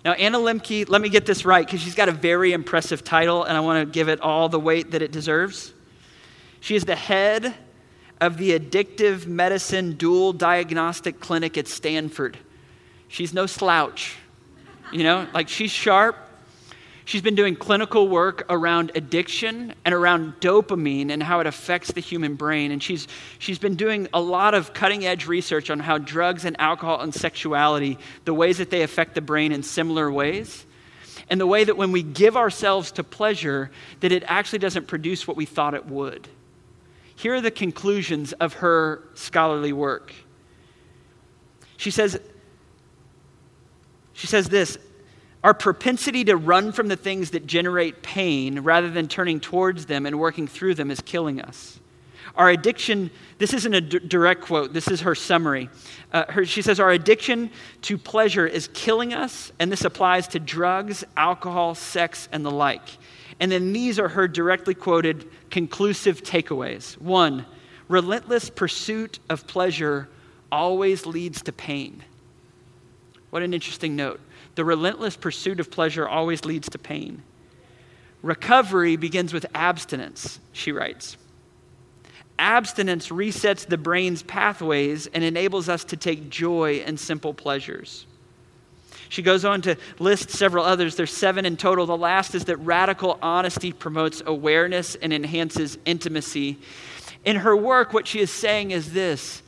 Now, 0.04 0.14
Anna 0.14 0.38
Lembke, 0.38 0.88
let 0.88 1.00
me 1.00 1.10
get 1.10 1.26
this 1.26 1.44
right 1.44 1.64
because 1.64 1.80
she's 1.80 1.94
got 1.94 2.08
a 2.08 2.12
very 2.12 2.52
impressive 2.52 3.04
title 3.04 3.44
and 3.44 3.56
I 3.56 3.60
want 3.60 3.86
to 3.86 3.92
give 3.92 4.08
it 4.08 4.20
all 4.20 4.48
the 4.48 4.58
weight 4.58 4.90
that 4.90 5.00
it 5.00 5.12
deserves. 5.12 5.72
She 6.58 6.74
is 6.74 6.84
the 6.84 6.96
head 6.96 7.54
of 8.20 8.36
the 8.36 8.58
Addictive 8.58 9.28
Medicine 9.28 9.92
Dual 9.92 10.32
Diagnostic 10.32 11.20
Clinic 11.20 11.56
at 11.56 11.68
Stanford. 11.68 12.36
She's 13.06 13.32
no 13.32 13.46
slouch, 13.46 14.16
you 14.90 15.04
know, 15.04 15.28
like 15.32 15.48
she's 15.48 15.70
sharp, 15.70 16.27
She's 17.08 17.22
been 17.22 17.36
doing 17.36 17.56
clinical 17.56 18.06
work 18.06 18.44
around 18.50 18.92
addiction 18.94 19.72
and 19.86 19.94
around 19.94 20.40
dopamine 20.40 21.10
and 21.10 21.22
how 21.22 21.40
it 21.40 21.46
affects 21.46 21.90
the 21.90 22.02
human 22.02 22.34
brain. 22.34 22.70
And 22.70 22.82
she's, 22.82 23.08
she's 23.38 23.58
been 23.58 23.76
doing 23.76 24.08
a 24.12 24.20
lot 24.20 24.52
of 24.52 24.74
cutting 24.74 25.06
edge 25.06 25.26
research 25.26 25.70
on 25.70 25.78
how 25.78 25.96
drugs 25.96 26.44
and 26.44 26.54
alcohol 26.60 27.00
and 27.00 27.14
sexuality, 27.14 27.96
the 28.26 28.34
ways 28.34 28.58
that 28.58 28.68
they 28.68 28.82
affect 28.82 29.14
the 29.14 29.22
brain 29.22 29.52
in 29.52 29.62
similar 29.62 30.12
ways. 30.12 30.66
And 31.30 31.40
the 31.40 31.46
way 31.46 31.64
that 31.64 31.78
when 31.78 31.92
we 31.92 32.02
give 32.02 32.36
ourselves 32.36 32.92
to 32.92 33.02
pleasure, 33.02 33.70
that 34.00 34.12
it 34.12 34.22
actually 34.26 34.58
doesn't 34.58 34.86
produce 34.86 35.26
what 35.26 35.34
we 35.34 35.46
thought 35.46 35.72
it 35.72 35.86
would. 35.86 36.28
Here 37.16 37.32
are 37.32 37.40
the 37.40 37.50
conclusions 37.50 38.34
of 38.34 38.52
her 38.52 39.02
scholarly 39.14 39.72
work. 39.72 40.12
She 41.78 41.90
says, 41.90 42.20
she 44.12 44.26
says 44.26 44.50
this 44.50 44.76
our 45.44 45.54
propensity 45.54 46.24
to 46.24 46.36
run 46.36 46.72
from 46.72 46.88
the 46.88 46.96
things 46.96 47.30
that 47.30 47.46
generate 47.46 48.02
pain 48.02 48.60
rather 48.60 48.90
than 48.90 49.08
turning 49.08 49.40
towards 49.40 49.86
them 49.86 50.04
and 50.06 50.18
working 50.18 50.48
through 50.48 50.74
them 50.74 50.90
is 50.90 51.00
killing 51.00 51.40
us. 51.40 51.78
Our 52.34 52.50
addiction, 52.50 53.10
this 53.38 53.52
isn't 53.52 53.74
a 53.74 53.80
d- 53.80 53.98
direct 54.00 54.42
quote, 54.42 54.72
this 54.72 54.88
is 54.88 55.00
her 55.02 55.14
summary. 55.14 55.70
Uh, 56.12 56.24
her, 56.30 56.44
she 56.44 56.62
says, 56.62 56.78
Our 56.78 56.90
addiction 56.90 57.50
to 57.82 57.98
pleasure 57.98 58.46
is 58.46 58.68
killing 58.74 59.12
us, 59.12 59.50
and 59.58 59.72
this 59.72 59.84
applies 59.84 60.28
to 60.28 60.38
drugs, 60.38 61.04
alcohol, 61.16 61.74
sex, 61.74 62.28
and 62.30 62.44
the 62.44 62.50
like. 62.50 62.82
And 63.40 63.50
then 63.50 63.72
these 63.72 63.98
are 63.98 64.08
her 64.08 64.28
directly 64.28 64.74
quoted 64.74 65.28
conclusive 65.50 66.22
takeaways. 66.22 67.00
One, 67.00 67.44
relentless 67.88 68.50
pursuit 68.50 69.18
of 69.28 69.46
pleasure 69.46 70.08
always 70.50 71.06
leads 71.06 71.42
to 71.42 71.52
pain. 71.52 72.02
What 73.30 73.42
an 73.42 73.52
interesting 73.52 73.96
note. 73.96 74.20
The 74.58 74.64
relentless 74.64 75.16
pursuit 75.16 75.60
of 75.60 75.70
pleasure 75.70 76.08
always 76.08 76.44
leads 76.44 76.68
to 76.70 76.80
pain. 76.80 77.22
Recovery 78.22 78.96
begins 78.96 79.32
with 79.32 79.46
abstinence, 79.54 80.40
she 80.50 80.72
writes. 80.72 81.16
Abstinence 82.40 83.10
resets 83.10 83.64
the 83.64 83.78
brain's 83.78 84.24
pathways 84.24 85.06
and 85.14 85.22
enables 85.22 85.68
us 85.68 85.84
to 85.84 85.96
take 85.96 86.28
joy 86.28 86.82
in 86.84 86.96
simple 86.96 87.32
pleasures. 87.32 88.04
She 89.08 89.22
goes 89.22 89.44
on 89.44 89.62
to 89.62 89.76
list 90.00 90.30
several 90.30 90.64
others. 90.64 90.96
There's 90.96 91.12
seven 91.12 91.46
in 91.46 91.56
total. 91.56 91.86
The 91.86 91.96
last 91.96 92.34
is 92.34 92.46
that 92.46 92.56
radical 92.56 93.16
honesty 93.22 93.72
promotes 93.72 94.24
awareness 94.26 94.96
and 94.96 95.12
enhances 95.12 95.78
intimacy. 95.84 96.58
In 97.24 97.36
her 97.36 97.56
work, 97.56 97.92
what 97.92 98.08
she 98.08 98.18
is 98.18 98.32
saying 98.32 98.72
is 98.72 98.92
this 98.92 99.40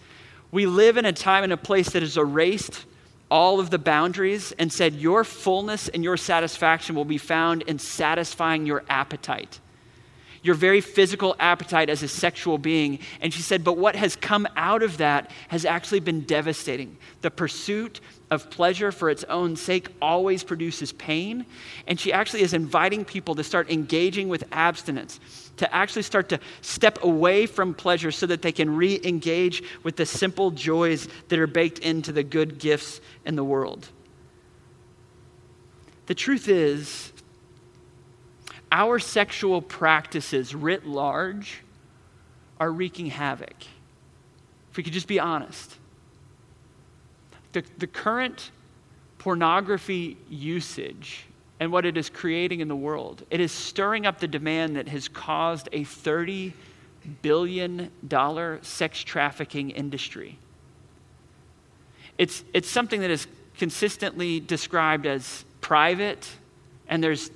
We 0.52 0.66
live 0.66 0.96
in 0.96 1.04
a 1.04 1.12
time 1.12 1.42
and 1.42 1.52
a 1.52 1.56
place 1.56 1.90
that 1.90 2.04
is 2.04 2.16
erased 2.16 2.86
all 3.30 3.60
of 3.60 3.70
the 3.70 3.78
boundaries 3.78 4.52
and 4.58 4.72
said, 4.72 4.94
Your 4.94 5.24
fullness 5.24 5.88
and 5.88 6.02
your 6.02 6.16
satisfaction 6.16 6.94
will 6.94 7.04
be 7.04 7.18
found 7.18 7.62
in 7.62 7.78
satisfying 7.78 8.66
your 8.66 8.82
appetite, 8.88 9.60
your 10.42 10.54
very 10.54 10.80
physical 10.80 11.36
appetite 11.38 11.90
as 11.90 12.02
a 12.02 12.08
sexual 12.08 12.58
being. 12.58 12.98
And 13.20 13.32
she 13.32 13.42
said, 13.42 13.62
But 13.62 13.76
what 13.76 13.96
has 13.96 14.16
come 14.16 14.48
out 14.56 14.82
of 14.82 14.98
that 14.98 15.30
has 15.48 15.64
actually 15.64 16.00
been 16.00 16.22
devastating. 16.22 16.96
The 17.20 17.30
pursuit 17.30 18.00
of 18.30 18.48
pleasure 18.48 18.92
for 18.92 19.10
its 19.10 19.24
own 19.24 19.56
sake 19.56 19.88
always 20.00 20.44
produces 20.44 20.92
pain. 20.92 21.44
And 21.86 21.98
she 22.00 22.12
actually 22.12 22.42
is 22.42 22.54
inviting 22.54 23.04
people 23.04 23.34
to 23.34 23.44
start 23.44 23.70
engaging 23.70 24.28
with 24.28 24.44
abstinence, 24.52 25.20
to 25.58 25.74
actually 25.74 26.02
start 26.02 26.28
to 26.30 26.40
step 26.62 27.02
away 27.02 27.46
from 27.46 27.74
pleasure 27.74 28.10
so 28.10 28.26
that 28.26 28.40
they 28.40 28.52
can 28.52 28.74
re 28.76 29.00
engage 29.04 29.62
with 29.82 29.96
the 29.96 30.06
simple 30.06 30.50
joys 30.50 31.08
that 31.28 31.38
are 31.38 31.46
baked 31.46 31.80
into 31.80 32.12
the 32.12 32.22
good 32.22 32.58
gifts 32.58 33.00
in 33.26 33.36
the 33.36 33.44
world. 33.44 33.88
The 36.06 36.14
truth 36.16 36.48
is, 36.48 37.09
our 38.72 38.98
sexual 38.98 39.60
practices 39.60 40.54
writ 40.54 40.86
large 40.86 41.62
are 42.58 42.70
wreaking 42.70 43.06
havoc. 43.06 43.56
If 44.70 44.76
we 44.76 44.82
could 44.82 44.92
just 44.92 45.08
be 45.08 45.18
honest 45.18 45.76
the, 47.52 47.64
the 47.78 47.86
current 47.86 48.50
pornography 49.18 50.16
usage 50.28 51.24
and 51.58 51.70
what 51.70 51.84
it 51.84 51.96
is 51.96 52.08
creating 52.08 52.60
in 52.60 52.68
the 52.68 52.76
world. 52.76 53.24
It 53.30 53.40
is 53.40 53.52
stirring 53.52 54.06
up 54.06 54.18
the 54.18 54.28
demand 54.28 54.76
that 54.76 54.88
has 54.88 55.08
caused 55.08 55.68
a 55.72 55.84
$30 55.84 56.52
billion 57.22 57.90
sex 58.62 59.02
trafficking 59.02 59.70
industry. 59.70 60.38
It's, 62.16 62.44
it's 62.54 62.68
something 62.68 63.00
that 63.00 63.10
is 63.10 63.26
consistently 63.58 64.40
described 64.40 65.06
as 65.06 65.44
private, 65.60 66.30
and 66.88 67.04
there's, 67.04 67.30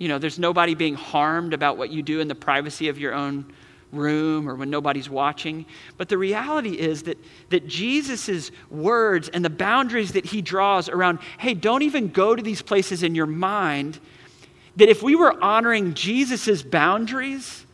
you 0.00 0.08
know, 0.08 0.18
there's 0.18 0.38
nobody 0.38 0.74
being 0.74 0.94
harmed 0.94 1.52
about 1.52 1.76
what 1.76 1.90
you 1.90 2.02
do 2.02 2.20
in 2.20 2.26
the 2.26 2.34
privacy 2.34 2.88
of 2.88 2.98
your 2.98 3.12
own 3.12 3.52
room 3.92 4.48
or 4.48 4.54
when 4.54 4.70
nobody's 4.70 5.10
watching. 5.10 5.66
But 5.98 6.08
the 6.08 6.16
reality 6.16 6.70
is 6.70 7.02
that, 7.02 7.18
that 7.50 7.66
Jesus' 7.66 8.50
words 8.70 9.28
and 9.28 9.44
the 9.44 9.50
boundaries 9.50 10.12
that 10.12 10.24
he 10.24 10.40
draws 10.40 10.88
around, 10.88 11.18
hey, 11.38 11.52
don't 11.52 11.82
even 11.82 12.08
go 12.08 12.34
to 12.34 12.42
these 12.42 12.62
places 12.62 13.02
in 13.02 13.14
your 13.14 13.26
mind, 13.26 14.00
that 14.76 14.88
if 14.88 15.02
we 15.02 15.14
were 15.14 15.38
honoring 15.44 15.92
Jesus' 15.92 16.62
boundaries, 16.62 17.66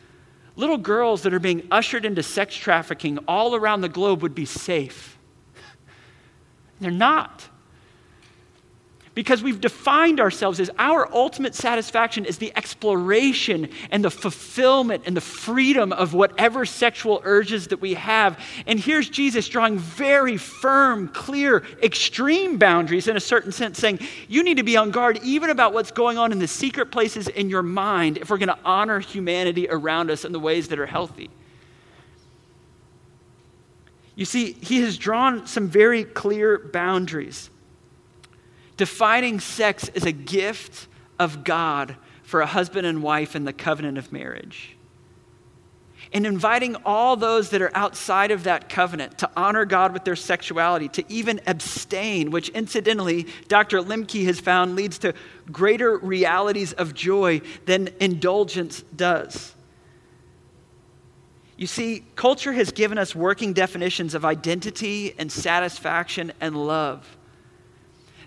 little 0.57 0.79
girls 0.79 1.23
that 1.23 1.33
are 1.33 1.39
being 1.39 1.69
ushered 1.71 2.05
into 2.05 2.25
sex 2.25 2.57
trafficking 2.57 3.19
all 3.29 3.55
around 3.55 3.83
the 3.83 3.89
globe 3.89 4.23
would 4.23 4.35
be 4.35 4.47
safe. 4.47 5.17
They're 6.81 6.91
not 6.91 7.49
because 9.17 9.43
we've 9.43 9.63
defined 9.63 10.21
ourselves 10.21 10.61
as 10.61 10.71
our 10.79 11.11
ultimate 11.11 11.55
satisfaction 11.55 12.27
is 12.27 12.37
the 12.37 12.53
exploration 12.55 13.71
and 13.91 14.05
the 14.05 14.11
fulfillment 14.11 15.05
and 15.07 15.17
the 15.17 15.23
freedom 15.23 15.91
of 15.91 16.13
whatever 16.13 16.67
sexual 16.67 17.23
urges 17.25 17.69
that 17.69 17.81
we 17.81 17.95
have. 17.95 18.39
And 18.67 18.79
here's 18.79 19.09
Jesus 19.09 19.49
drawing 19.49 19.79
very 19.79 20.37
firm, 20.37 21.09
clear, 21.09 21.65
extreme 21.83 22.59
boundaries 22.59 23.09
in 23.09 23.17
a 23.17 23.21
certain 23.21 23.53
sense, 23.53 23.79
saying, 23.79 24.01
You 24.29 24.45
need 24.45 24.59
to 24.59 24.63
be 24.63 24.77
on 24.77 24.91
guard 24.91 25.19
even 25.23 25.49
about 25.49 25.73
what's 25.73 25.91
going 25.91 26.19
on 26.19 26.31
in 26.31 26.39
the 26.39 26.47
secret 26.47 26.93
places 26.93 27.27
in 27.27 27.49
your 27.49 27.63
mind 27.63 28.19
if 28.19 28.29
we're 28.29 28.37
going 28.37 28.49
to 28.49 28.59
honor 28.67 29.01
humanity 29.01 29.67
around 29.71 30.11
us 30.11 30.27
in 30.27 30.33
the 30.33 30.41
ways 30.41 30.69
that 30.69 30.79
are 30.79 30.85
healthy. 30.85 31.31
You 34.15 34.27
see, 34.27 34.53
he 34.61 34.83
has 34.83 34.99
drawn 34.99 35.47
some 35.47 35.69
very 35.69 36.05
clear 36.05 36.59
boundaries 36.59 37.49
defining 38.77 39.41
sex 39.41 39.89
as 39.91 40.05
a 40.05 40.13
gift 40.13 40.89
of 41.19 41.45
God 41.45 41.97
for 42.23 42.41
a 42.41 42.47
husband 42.47 42.87
and 42.87 43.03
wife 43.03 43.37
in 43.37 43.45
the 43.45 43.53
covenant 43.53 43.99
of 43.99 44.13
marriage. 44.13 44.77
And 46.13 46.27
inviting 46.27 46.77
all 46.85 47.17
those 47.17 47.51
that 47.51 47.63
are 47.63 47.71
outside 47.75 48.31
of 48.31 48.45
that 48.45 48.69
covenant 48.69 49.19
to 49.19 49.31
honor 49.37 49.65
God 49.65 49.93
with 49.93 50.05
their 50.05 50.17
sexuality, 50.17 50.89
to 50.89 51.05
even 51.09 51.41
abstain, 51.47 52.31
which 52.31 52.49
incidentally, 52.51 53.27
Dr. 53.49 53.81
Lembke 53.81 54.25
has 54.25 54.39
found 54.39 54.77
leads 54.77 54.99
to 54.99 55.15
greater 55.51 55.99
realities 55.99 56.73
of 56.75 56.95
joy 56.95 57.41
than 57.65 57.89
indulgence 58.01 58.83
does. 58.95 59.55
You 61.57 61.67
see, 61.67 62.05
culture 62.15 62.53
has 62.53 62.71
given 62.71 62.99
us 62.99 63.15
working 63.15 63.53
definitions 63.53 64.15
of 64.15 64.25
identity 64.25 65.15
and 65.19 65.33
satisfaction 65.33 66.33
and 66.41 66.57
love 66.67 67.17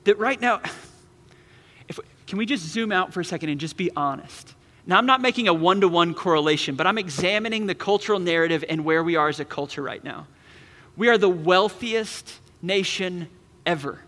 that 0.04 0.18
right 0.18 0.40
now, 0.40 0.62
if, 1.88 2.00
can 2.28 2.38
we 2.38 2.46
just 2.46 2.66
zoom 2.66 2.92
out 2.92 3.14
for 3.14 3.22
a 3.22 3.26
second 3.26 3.50
and 3.50 3.60
just 3.60 3.78
be 3.78 3.92
honest? 3.96 4.56
Now, 4.86 4.98
I'm 4.98 5.06
not 5.06 5.22
making 5.22 5.48
a 5.48 5.54
one 5.54 5.82
to 5.82 5.88
one 5.88 6.14
correlation, 6.14 6.76
but 6.76 6.88
I'm 6.88 6.98
examining 6.98 7.68
the 7.68 7.76
cultural 7.76 8.20
narrative 8.20 8.64
and 8.68 8.84
where 8.84 9.04
we 9.04 9.16
are 9.16 9.28
as 9.28 9.40
a 9.40 9.46
culture 9.46 9.84
right 9.84 10.04
now. 10.04 10.26
We 10.98 11.10
are 11.10 11.18
the 11.18 11.30
wealthiest 11.30 12.40
nation 12.62 13.30
ever. 13.66 14.00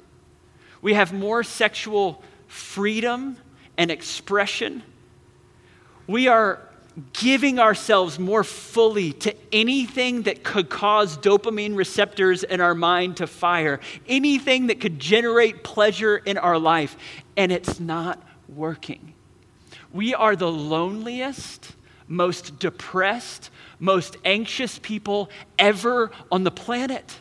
We 0.82 0.96
have 0.96 1.14
more 1.14 1.44
sexual 1.44 2.24
freedom 2.48 3.38
and 3.78 3.92
expression. 3.92 4.84
We 6.08 6.28
are 6.28 6.60
giving 7.14 7.60
ourselves 7.60 8.20
more 8.20 8.44
fully 8.44 9.14
to 9.14 9.34
anything 9.52 10.24
that 10.24 10.44
could 10.44 10.70
cause 10.70 11.18
dopamine 11.18 11.76
receptors 11.76 12.44
in 12.44 12.60
our 12.60 12.76
mind 12.76 13.18
to 13.18 13.28
fire, 13.28 13.80
anything 14.08 14.68
that 14.68 14.82
could 14.82 15.00
generate 15.00 15.64
pleasure 15.64 16.18
in 16.18 16.38
our 16.38 16.58
life, 16.58 16.98
and 17.38 17.52
it's 17.52 17.80
not 17.80 18.22
working. 18.50 19.14
We 19.94 20.14
are 20.14 20.36
the 20.36 20.52
loneliest, 20.52 21.74
most 22.08 22.60
depressed, 22.60 23.50
most 23.80 24.18
anxious 24.26 24.80
people 24.80 25.30
ever 25.58 26.12
on 26.32 26.44
the 26.44 26.52
planet. 26.52 27.20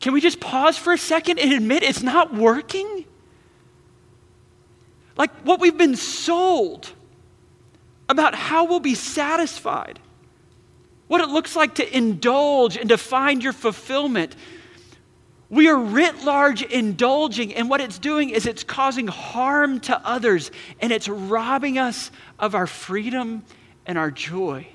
Can 0.00 0.12
we 0.12 0.20
just 0.20 0.40
pause 0.40 0.76
for 0.76 0.92
a 0.92 0.98
second 0.98 1.38
and 1.38 1.52
admit 1.52 1.82
it's 1.82 2.02
not 2.02 2.34
working? 2.34 3.04
Like 5.16 5.30
what 5.42 5.60
we've 5.60 5.76
been 5.76 5.96
sold 5.96 6.90
about 8.08 8.34
how 8.34 8.64
we'll 8.64 8.80
be 8.80 8.94
satisfied, 8.94 9.98
what 11.08 11.20
it 11.20 11.28
looks 11.28 11.56
like 11.56 11.76
to 11.76 11.96
indulge 11.96 12.76
and 12.76 12.88
to 12.88 12.98
find 12.98 13.42
your 13.42 13.52
fulfillment. 13.52 14.36
We 15.50 15.68
are 15.68 15.78
writ 15.78 16.24
large 16.24 16.62
indulging, 16.62 17.54
and 17.54 17.68
what 17.68 17.80
it's 17.80 17.98
doing 17.98 18.30
is 18.30 18.46
it's 18.46 18.64
causing 18.64 19.06
harm 19.06 19.80
to 19.80 20.06
others, 20.06 20.50
and 20.80 20.90
it's 20.92 21.08
robbing 21.08 21.78
us 21.78 22.10
of 22.38 22.54
our 22.54 22.66
freedom 22.66 23.44
and 23.84 23.98
our 23.98 24.10
joy. 24.10 24.66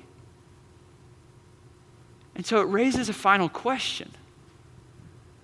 And 2.36 2.46
so 2.46 2.60
it 2.60 2.66
raises 2.66 3.08
a 3.08 3.12
final 3.12 3.48
question 3.48 4.12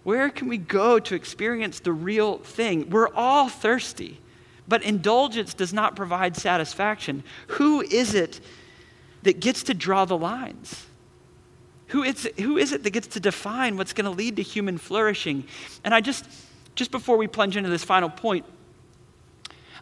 Where 0.04 0.30
can 0.30 0.48
we 0.48 0.58
go 0.58 1.00
to 1.00 1.14
experience 1.14 1.80
the 1.80 1.92
real 1.92 2.38
thing? 2.38 2.88
We're 2.90 3.12
all 3.12 3.48
thirsty. 3.48 4.20
But 4.66 4.82
indulgence 4.82 5.54
does 5.54 5.72
not 5.72 5.94
provide 5.94 6.36
satisfaction. 6.36 7.22
Who 7.48 7.82
is 7.82 8.14
it 8.14 8.40
that 9.22 9.40
gets 9.40 9.62
to 9.64 9.74
draw 9.74 10.04
the 10.04 10.16
lines? 10.16 10.86
Who 11.88 12.02
is, 12.02 12.24
it, 12.24 12.82
that 12.82 12.90
gets 12.90 13.06
to 13.08 13.20
define 13.20 13.76
what's 13.76 13.92
going 13.92 14.06
to 14.06 14.10
lead 14.10 14.36
to 14.36 14.42
human 14.42 14.78
flourishing? 14.78 15.44
And 15.84 15.94
I 15.94 16.00
just, 16.00 16.26
just 16.74 16.90
before 16.90 17.16
we 17.16 17.26
plunge 17.26 17.56
into 17.56 17.70
this 17.70 17.84
final 17.84 18.08
point, 18.08 18.46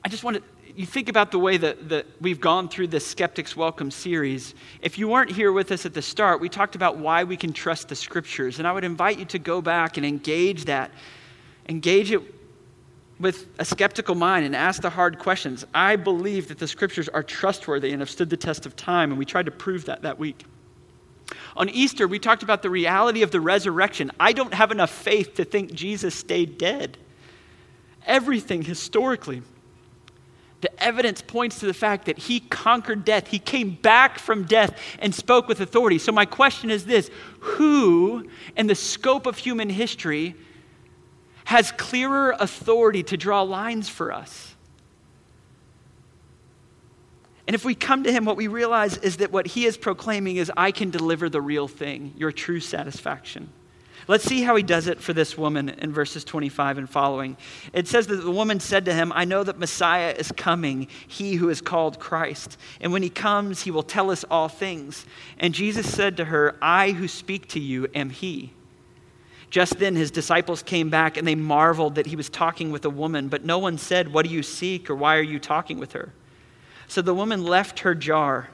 I 0.05 0.09
just 0.09 0.25
want 0.25 0.39
to, 0.39 0.43
you 0.75 0.85
think 0.85 1.09
about 1.09 1.31
the 1.31 1.39
way 1.39 1.57
that, 1.59 1.89
that 1.91 2.07
we've 2.21 2.41
gone 2.41 2.69
through 2.69 2.89
this 2.89 3.07
Skeptics 3.07 3.57
Welcome 3.57 3.91
series. 3.91 4.55
If 4.81 4.99
you 4.99 5.07
weren't 5.07 5.31
here 5.31 5.53
with 5.53 5.71
us 5.71 5.87
at 5.87 5.95
the 5.95 6.03
start, 6.03 6.41
we 6.41 6.49
talked 6.49 6.75
about 6.75 6.99
why 6.99 7.25
we 7.25 7.37
can 7.37 7.53
trust 7.53 7.89
the 7.89 7.95
scriptures. 7.95 8.59
And 8.59 8.67
I 8.67 8.73
would 8.73 8.85
invite 8.85 9.19
you 9.19 9.25
to 9.27 9.39
go 9.39 9.63
back 9.63 9.97
and 9.97 10.05
engage 10.05 10.65
that, 10.65 10.91
engage 11.69 12.11
it 12.11 12.21
with 13.23 13.47
a 13.59 13.65
skeptical 13.65 14.17
mind 14.17 14.45
and 14.45 14.55
ask 14.55 14.83
the 14.83 14.91
hard 14.91 15.19
questions. 15.19 15.65
I 15.73 15.97
believe 15.97 16.49
that 16.49 16.59
the 16.59 16.67
scriptures 16.67 17.09
are 17.09 17.23
trustworthy 17.23 17.93
and 17.93 18.01
have 18.01 18.11
stood 18.11 18.29
the 18.29 18.37
test 18.37 18.67
of 18.67 18.75
time, 18.75 19.11
and 19.11 19.19
we 19.19 19.25
tried 19.25 19.47
to 19.47 19.53
prove 19.53 19.85
that 19.87 20.03
that 20.03 20.19
week. 20.19 20.45
On 21.57 21.69
Easter, 21.69 22.09
we 22.09 22.19
talked 22.19 22.43
about 22.43 22.63
the 22.63 22.69
reality 22.69 23.23
of 23.23 23.31
the 23.31 23.41
resurrection. 23.41 24.11
I 24.19 24.33
don't 24.33 24.53
have 24.53 24.71
enough 24.71 24.91
faith 24.91 25.35
to 25.35 25.45
think 25.45 25.73
Jesus 25.73 26.15
stayed 26.15 26.59
dead. 26.59 26.99
Everything 28.07 28.63
historically, 28.63 29.43
the 30.61 30.83
evidence 30.83 31.23
points 31.23 31.61
to 31.61 31.67
the 31.67 31.75
fact 31.75 32.07
that 32.07 32.19
he 32.19 32.41
conquered 32.41 33.05
death. 33.05 33.29
He 33.29 33.39
came 33.39 33.71
back 33.71 34.19
from 34.19 34.45
death 34.45 34.79
and 34.99 35.15
spoke 35.15 35.47
with 35.47 35.61
authority. 35.61 35.99
So, 35.99 36.11
my 36.11 36.27
question 36.27 36.71
is 36.71 36.87
this 36.87 37.11
Who, 37.41 38.29
in 38.57 38.67
the 38.67 38.75
scope 38.75 39.27
of 39.27 39.39
human 39.39 39.71
history, 39.71 40.35
has 41.53 41.71
clearer 41.71 42.35
authority 42.41 43.03
to 43.03 43.19
draw 43.19 43.43
lines 43.43 43.87
for 43.87 44.11
us. 44.11 44.55
And 47.47 47.55
if 47.55 47.63
we 47.63 47.75
come 47.75 48.05
to 48.05 48.13
him, 48.13 48.25
what 48.25 48.39
we 48.39 48.47
realize 48.47 48.97
is 48.97 49.19
that 49.19 49.33
what 49.33 49.47
he 49.47 49.67
is 49.67 49.77
proclaiming 49.77 50.37
is, 50.37 50.51
I 50.57 50.71
can 50.71 50.89
deliver 50.89 51.29
the 51.29 51.43
real 51.43 51.69
thing, 51.69 52.15
your 52.17 52.33
true 52.33 52.59
satisfaction. 52.59 53.51
Let's 54.09 54.25
see 54.25 54.41
how 54.41 54.57
he 54.57 54.63
does 54.63 54.87
it 54.87 54.99
for 54.99 55.13
this 55.13 55.37
woman 55.37 55.69
in 55.69 55.93
verses 55.93 56.25
25 56.25 56.79
and 56.79 56.89
following. 56.89 57.37
It 57.75 57.87
says 57.87 58.07
that 58.07 58.17
the 58.17 58.31
woman 58.31 58.59
said 58.59 58.87
to 58.87 58.95
him, 58.95 59.13
I 59.15 59.27
know 59.27 59.45
that 59.45 59.59
Messiah 59.59 60.15
is 60.17 60.33
coming, 60.33 60.89
he 61.07 61.35
who 61.35 61.51
is 61.51 61.61
called 61.61 62.01
Christ. 62.01 62.57
And 62.81 62.95
when 62.95 63.03
he 63.03 63.11
comes, 63.11 63.61
he 63.61 63.71
will 63.71 63.83
tell 63.83 64.11
us 64.11 64.25
all 64.31 64.49
things. 64.49 65.05
And 65.39 65.53
Jesus 65.53 65.87
said 65.87 66.17
to 66.17 66.25
her, 66.25 66.57
I 66.63 66.93
who 66.93 67.09
speak 67.09 67.47
to 67.49 67.61
you 67.61 67.89
am 67.95 68.09
he. 68.09 68.55
Just 69.53 69.79
then 69.79 69.97
his 69.97 70.11
disciples 70.11 70.63
came 70.63 70.89
back 70.89 71.19
and 71.19 71.29
they 71.29 71.35
marveled 71.35 71.97
that 71.97 72.07
he 72.07 72.17
was 72.17 72.31
talking 72.31 72.73
with 72.73 72.87
a 72.87 72.91
woman, 72.91 73.29
but 73.29 73.45
no 73.45 73.59
one 73.59 73.77
said, 73.77 74.11
What 74.11 74.25
do 74.25 74.33
you 74.33 74.43
seek 74.43 74.89
or 74.89 74.95
why 74.95 75.19
are 75.19 75.23
you 75.23 75.39
talking 75.39 75.79
with 75.79 75.93
her? 75.93 76.11
So 76.89 77.03
the 77.03 77.13
woman 77.13 77.45
left 77.45 77.81
her 77.81 77.95
jar. 77.95 78.49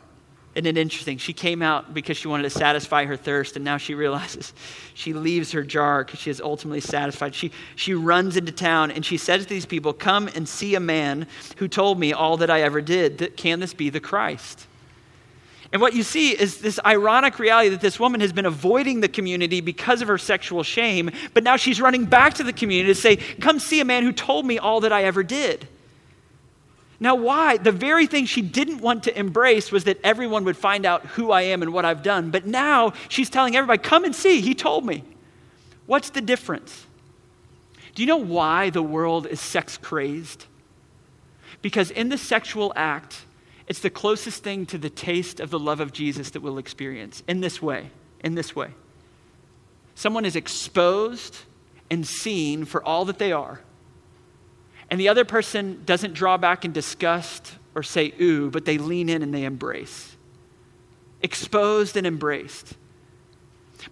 Isn't 0.57 0.67
it 0.67 0.77
interesting? 0.77 1.17
She 1.19 1.33
came 1.33 1.63
out 1.63 1.95
because 1.95 2.17
she 2.17 2.27
wanted 2.27 2.43
to 2.43 2.51
satisfy 2.51 3.05
her 3.05 3.17
thirst, 3.17 3.55
and 3.55 3.65
now 3.65 3.77
she 3.77 3.95
realizes 4.05 4.53
she 4.95 5.13
leaves 5.13 5.53
her 5.53 5.63
jar 5.63 6.03
because 6.03 6.19
she 6.19 6.31
is 6.31 6.41
ultimately 6.41 6.81
satisfied. 6.81 7.33
She, 7.33 7.53
she 7.77 7.95
runs 7.95 8.37
into 8.37 8.51
town 8.51 8.91
and 8.91 9.07
she 9.07 9.19
says 9.19 9.45
to 9.45 9.49
these 9.49 9.67
people, 9.67 9.93
Come 9.93 10.29
and 10.35 10.49
see 10.49 10.75
a 10.75 10.81
man 10.81 11.29
who 11.59 11.69
told 11.69 12.01
me 12.01 12.13
all 12.13 12.39
that 12.39 12.51
I 12.51 12.63
ever 12.63 12.81
did. 12.81 13.37
Can 13.37 13.61
this 13.61 13.73
be 13.73 13.89
the 13.89 14.01
Christ? 14.01 14.67
And 15.73 15.83
what 15.83 15.93
you 15.93 16.03
see 16.03 16.31
is 16.31 16.59
this 16.59 16.81
ironic 16.85 17.39
reality 17.39 17.69
that 17.71 17.83
this 17.83 18.01
woman 18.01 18.23
has 18.23 18.33
been 18.33 18.47
avoiding 18.47 19.01
the 19.01 19.09
community 19.09 19.61
because 19.61 20.01
of 20.01 20.09
her 20.09 20.17
sexual 20.17 20.63
shame, 20.63 21.11
but 21.35 21.45
now 21.45 21.57
she's 21.57 21.81
running 21.81 22.07
back 22.07 22.35
to 22.35 22.43
the 22.43 22.55
community 22.55 22.95
to 22.95 22.99
say, 22.99 23.17
Come 23.17 23.59
see 23.59 23.81
a 23.81 23.85
man 23.85 24.03
who 24.03 24.13
told 24.13 24.47
me 24.47 24.59
all 24.59 24.81
that 24.81 24.93
I 24.93 25.05
ever 25.05 25.23
did. 25.23 25.69
Now, 27.01 27.15
why? 27.15 27.59
The 27.59 27.71
very 27.71 28.07
thing 28.07 28.25
she 28.25 28.43
didn't 28.43 28.81
want 28.81 29.05
to 29.05 29.17
embrace 29.17 29.71
was 29.71 29.85
that 29.85 29.99
everyone 30.03 30.45
would 30.45 30.57
find 30.57 30.85
out 30.85 31.05
who 31.07 31.31
I 31.31 31.43
am 31.43 31.63
and 31.63 31.73
what 31.73 31.85
I've 31.85 32.03
done. 32.03 32.31
But 32.31 32.47
now 32.47 32.95
she's 33.09 33.31
telling 33.31 33.55
everybody, 33.55 33.83
Come 33.83 34.05
and 34.05 34.15
see, 34.15 34.41
he 34.41 34.55
told 34.55 34.87
me. 34.87 35.05
What's 35.87 36.11
the 36.11 36.21
difference? 36.21 36.87
Do 37.95 38.03
you 38.03 38.07
know 38.07 38.17
why 38.17 38.71
the 38.71 38.83
world 38.83 39.27
is 39.27 39.41
sex 39.41 39.77
crazed? 39.77 40.47
Because 41.63 41.91
in 41.91 42.09
the 42.09 42.19
sexual 42.19 42.73
act, 42.77 43.25
it's 43.69 43.81
the 43.81 43.91
closest 43.91 44.43
thing 44.43 44.67
to 44.67 44.79
the 44.79 44.91
taste 44.91 45.41
of 45.41 45.51
the 45.51 45.59
love 45.59 45.81
of 45.81 45.93
Jesus 45.93 46.31
that 46.31 46.41
we'll 46.41 46.59
experience 46.59 47.23
in 47.29 47.41
this 47.41 47.61
way. 47.63 47.91
In 48.25 48.35
this 48.35 48.57
way. 48.57 48.71
Someone 49.95 50.25
is 50.25 50.37
exposed 50.37 51.37
and 51.91 52.07
seen 52.07 52.65
for 52.65 52.83
all 52.83 53.05
that 53.05 53.19
they 53.19 53.31
are. 53.31 53.61
And 54.91 54.99
the 54.99 55.09
other 55.09 55.25
person 55.25 55.83
doesn't 55.85 56.15
draw 56.15 56.39
back 56.39 56.65
in 56.65 56.73
disgust 56.73 57.53
or 57.75 57.83
say, 57.83 58.15
ooh, 58.21 58.51
but 58.51 58.65
they 58.65 58.79
lean 58.79 59.11
in 59.11 59.23
and 59.23 59.35
they 59.35 59.45
embrace. 59.45 60.17
Exposed 61.23 61.97
and 61.97 62.07
embraced. 62.07 62.75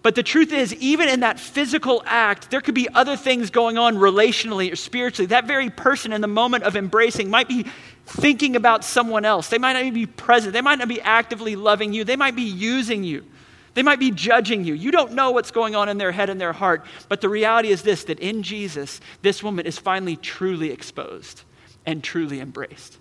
But 0.01 0.15
the 0.15 0.23
truth 0.23 0.51
is, 0.51 0.73
even 0.75 1.07
in 1.07 1.21
that 1.21 1.39
physical 1.39 2.03
act, 2.05 2.51
there 2.51 2.61
could 2.61 2.75
be 2.75 2.89
other 2.89 3.15
things 3.15 3.49
going 3.51 3.77
on 3.77 3.95
relationally 3.95 4.71
or 4.71 4.75
spiritually. 4.75 5.27
That 5.27 5.45
very 5.45 5.69
person 5.69 6.13
in 6.13 6.21
the 6.21 6.27
moment 6.27 6.63
of 6.63 6.75
embracing 6.75 7.29
might 7.29 7.47
be 7.47 7.65
thinking 8.07 8.55
about 8.55 8.83
someone 8.83 9.25
else. 9.25 9.49
They 9.49 9.57
might 9.57 9.73
not 9.73 9.83
even 9.83 9.93
be 9.93 10.05
present. 10.05 10.53
They 10.53 10.61
might 10.61 10.79
not 10.79 10.87
be 10.87 11.01
actively 11.01 11.55
loving 11.55 11.93
you. 11.93 12.03
They 12.03 12.15
might 12.15 12.35
be 12.35 12.43
using 12.43 13.03
you. 13.03 13.25
They 13.73 13.83
might 13.83 13.99
be 13.99 14.09
judging 14.09 14.63
you. 14.63 14.73
You 14.73 14.89
don't 14.89 15.11
know 15.11 15.31
what's 15.31 15.51
going 15.51 15.75
on 15.75 15.87
in 15.87 15.99
their 15.99 16.11
head 16.11 16.29
and 16.29 16.41
their 16.41 16.53
heart. 16.53 16.85
But 17.09 17.21
the 17.21 17.29
reality 17.29 17.69
is 17.69 17.83
this 17.83 18.05
that 18.05 18.19
in 18.19 18.41
Jesus, 18.41 18.99
this 19.21 19.43
woman 19.43 19.65
is 19.67 19.77
finally 19.77 20.15
truly 20.15 20.71
exposed 20.71 21.43
and 21.85 22.03
truly 22.03 22.39
embraced. 22.39 22.97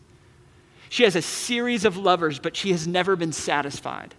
She 0.89 1.05
has 1.05 1.17
a 1.17 1.23
series 1.23 1.85
of 1.85 1.97
lovers, 1.97 2.39
but 2.39 2.57
she 2.57 2.73
has 2.73 2.87
never 2.87 3.17
been 3.17 3.33
satisfied. 3.33 4.15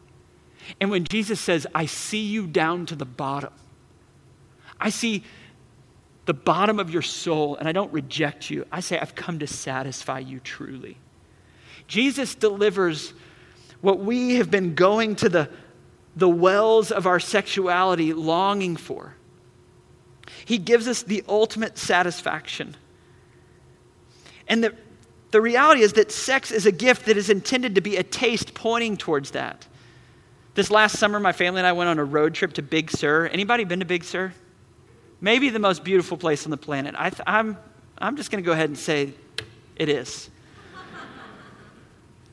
And 0.81 0.89
when 0.89 1.03
Jesus 1.05 1.39
says, 1.39 1.67
I 1.75 1.85
see 1.85 2.25
you 2.25 2.47
down 2.47 2.85
to 2.87 2.95
the 2.95 3.05
bottom, 3.05 3.53
I 4.79 4.89
see 4.89 5.23
the 6.27 6.33
bottom 6.33 6.77
of 6.77 6.89
your 6.89 7.01
soul, 7.01 7.55
and 7.55 7.69
I 7.69 7.71
don't 7.71 7.91
reject 7.93 8.49
you. 8.49 8.65
I 8.69 8.81
say, 8.81 8.99
I've 8.99 9.15
come 9.15 9.39
to 9.39 9.47
satisfy 9.47 10.19
you 10.19 10.41
truly. 10.41 10.97
Jesus 11.87 12.35
delivers 12.35 13.13
what 13.79 13.99
we 13.99 14.35
have 14.35 14.51
been 14.51 14.75
going 14.75 15.15
to 15.15 15.29
the, 15.29 15.49
the 16.17 16.27
wells 16.27 16.91
of 16.91 17.07
our 17.07 17.21
sexuality 17.21 18.13
longing 18.13 18.75
for. 18.75 19.15
He 20.43 20.57
gives 20.57 20.85
us 20.85 21.01
the 21.01 21.23
ultimate 21.29 21.77
satisfaction. 21.77 22.75
And 24.49 24.61
the, 24.61 24.75
the 25.31 25.39
reality 25.39 25.81
is 25.81 25.93
that 25.93 26.11
sex 26.11 26.51
is 26.51 26.65
a 26.65 26.73
gift 26.73 27.05
that 27.05 27.15
is 27.15 27.29
intended 27.29 27.75
to 27.75 27.81
be 27.81 27.95
a 27.95 28.03
taste 28.03 28.53
pointing 28.53 28.97
towards 28.97 29.31
that. 29.31 29.65
This 30.55 30.69
last 30.69 30.97
summer, 30.97 31.21
my 31.21 31.31
family 31.31 31.61
and 31.61 31.67
I 31.67 31.71
went 31.71 31.89
on 31.89 31.99
a 31.99 32.03
road 32.03 32.33
trip 32.33 32.51
to 32.53 32.61
Big 32.61 32.91
Sur. 32.91 33.27
Anybody 33.27 33.63
been 33.63 33.79
to 33.79 33.85
Big 33.85 34.03
Sur? 34.03 34.33
Maybe 35.19 35.49
the 35.49 35.59
most 35.59 35.83
beautiful 35.83 36.17
place 36.17 36.45
on 36.45 36.51
the 36.51 36.57
planet. 36.57 36.95
I 36.97 37.07
am 37.07 37.13
I'm, 37.25 37.57
I'm 37.97 38.17
just 38.17 38.29
going 38.29 38.43
to 38.43 38.45
go 38.45 38.51
ahead 38.51 38.69
and 38.69 38.77
say 38.77 39.13
it 39.75 39.89
is. 39.89 40.29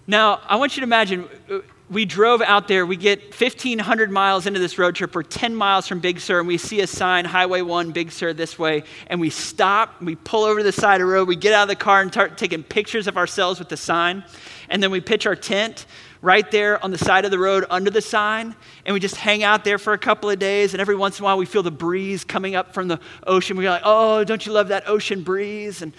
now, 0.06 0.40
I 0.46 0.56
want 0.56 0.76
you 0.76 0.80
to 0.80 0.84
imagine 0.84 1.28
uh, 1.50 1.60
we 1.90 2.04
drove 2.04 2.42
out 2.42 2.68
there. 2.68 2.84
We 2.84 2.96
get 2.96 3.38
1,500 3.38 4.10
miles 4.10 4.46
into 4.46 4.60
this 4.60 4.78
road 4.78 4.94
trip. 4.94 5.14
We're 5.14 5.22
10 5.22 5.54
miles 5.54 5.86
from 5.86 6.00
Big 6.00 6.20
Sur, 6.20 6.40
and 6.40 6.48
we 6.48 6.58
see 6.58 6.80
a 6.80 6.86
sign, 6.86 7.24
Highway 7.24 7.62
1, 7.62 7.92
Big 7.92 8.10
Sur, 8.10 8.32
this 8.32 8.58
way. 8.58 8.84
And 9.06 9.20
we 9.20 9.30
stop, 9.30 10.00
we 10.02 10.16
pull 10.16 10.44
over 10.44 10.60
to 10.60 10.64
the 10.64 10.72
side 10.72 11.00
of 11.00 11.06
the 11.06 11.12
road, 11.12 11.28
we 11.28 11.36
get 11.36 11.52
out 11.52 11.62
of 11.62 11.68
the 11.68 11.76
car 11.76 12.00
and 12.00 12.10
start 12.10 12.36
taking 12.36 12.62
pictures 12.62 13.06
of 13.06 13.16
ourselves 13.16 13.58
with 13.58 13.68
the 13.68 13.76
sign. 13.76 14.24
And 14.68 14.82
then 14.82 14.90
we 14.90 15.00
pitch 15.00 15.26
our 15.26 15.36
tent 15.36 15.86
right 16.24 16.50
there 16.50 16.82
on 16.82 16.90
the 16.90 16.96
side 16.96 17.26
of 17.26 17.30
the 17.30 17.38
road 17.38 17.66
under 17.68 17.90
the 17.90 18.00
sign, 18.00 18.56
and 18.86 18.94
we 18.94 18.98
just 18.98 19.16
hang 19.16 19.42
out 19.42 19.62
there 19.62 19.76
for 19.76 19.92
a 19.92 19.98
couple 19.98 20.30
of 20.30 20.38
days. 20.38 20.72
And 20.72 20.80
every 20.80 20.96
once 20.96 21.18
in 21.18 21.22
a 21.22 21.26
while, 21.26 21.36
we 21.36 21.44
feel 21.44 21.62
the 21.62 21.70
breeze 21.70 22.24
coming 22.24 22.54
up 22.54 22.72
from 22.72 22.88
the 22.88 22.98
ocean. 23.26 23.58
We're 23.58 23.68
like, 23.68 23.82
oh, 23.84 24.24
don't 24.24 24.44
you 24.46 24.52
love 24.52 24.68
that 24.68 24.88
ocean 24.88 25.22
breeze? 25.22 25.82
And, 25.82 25.92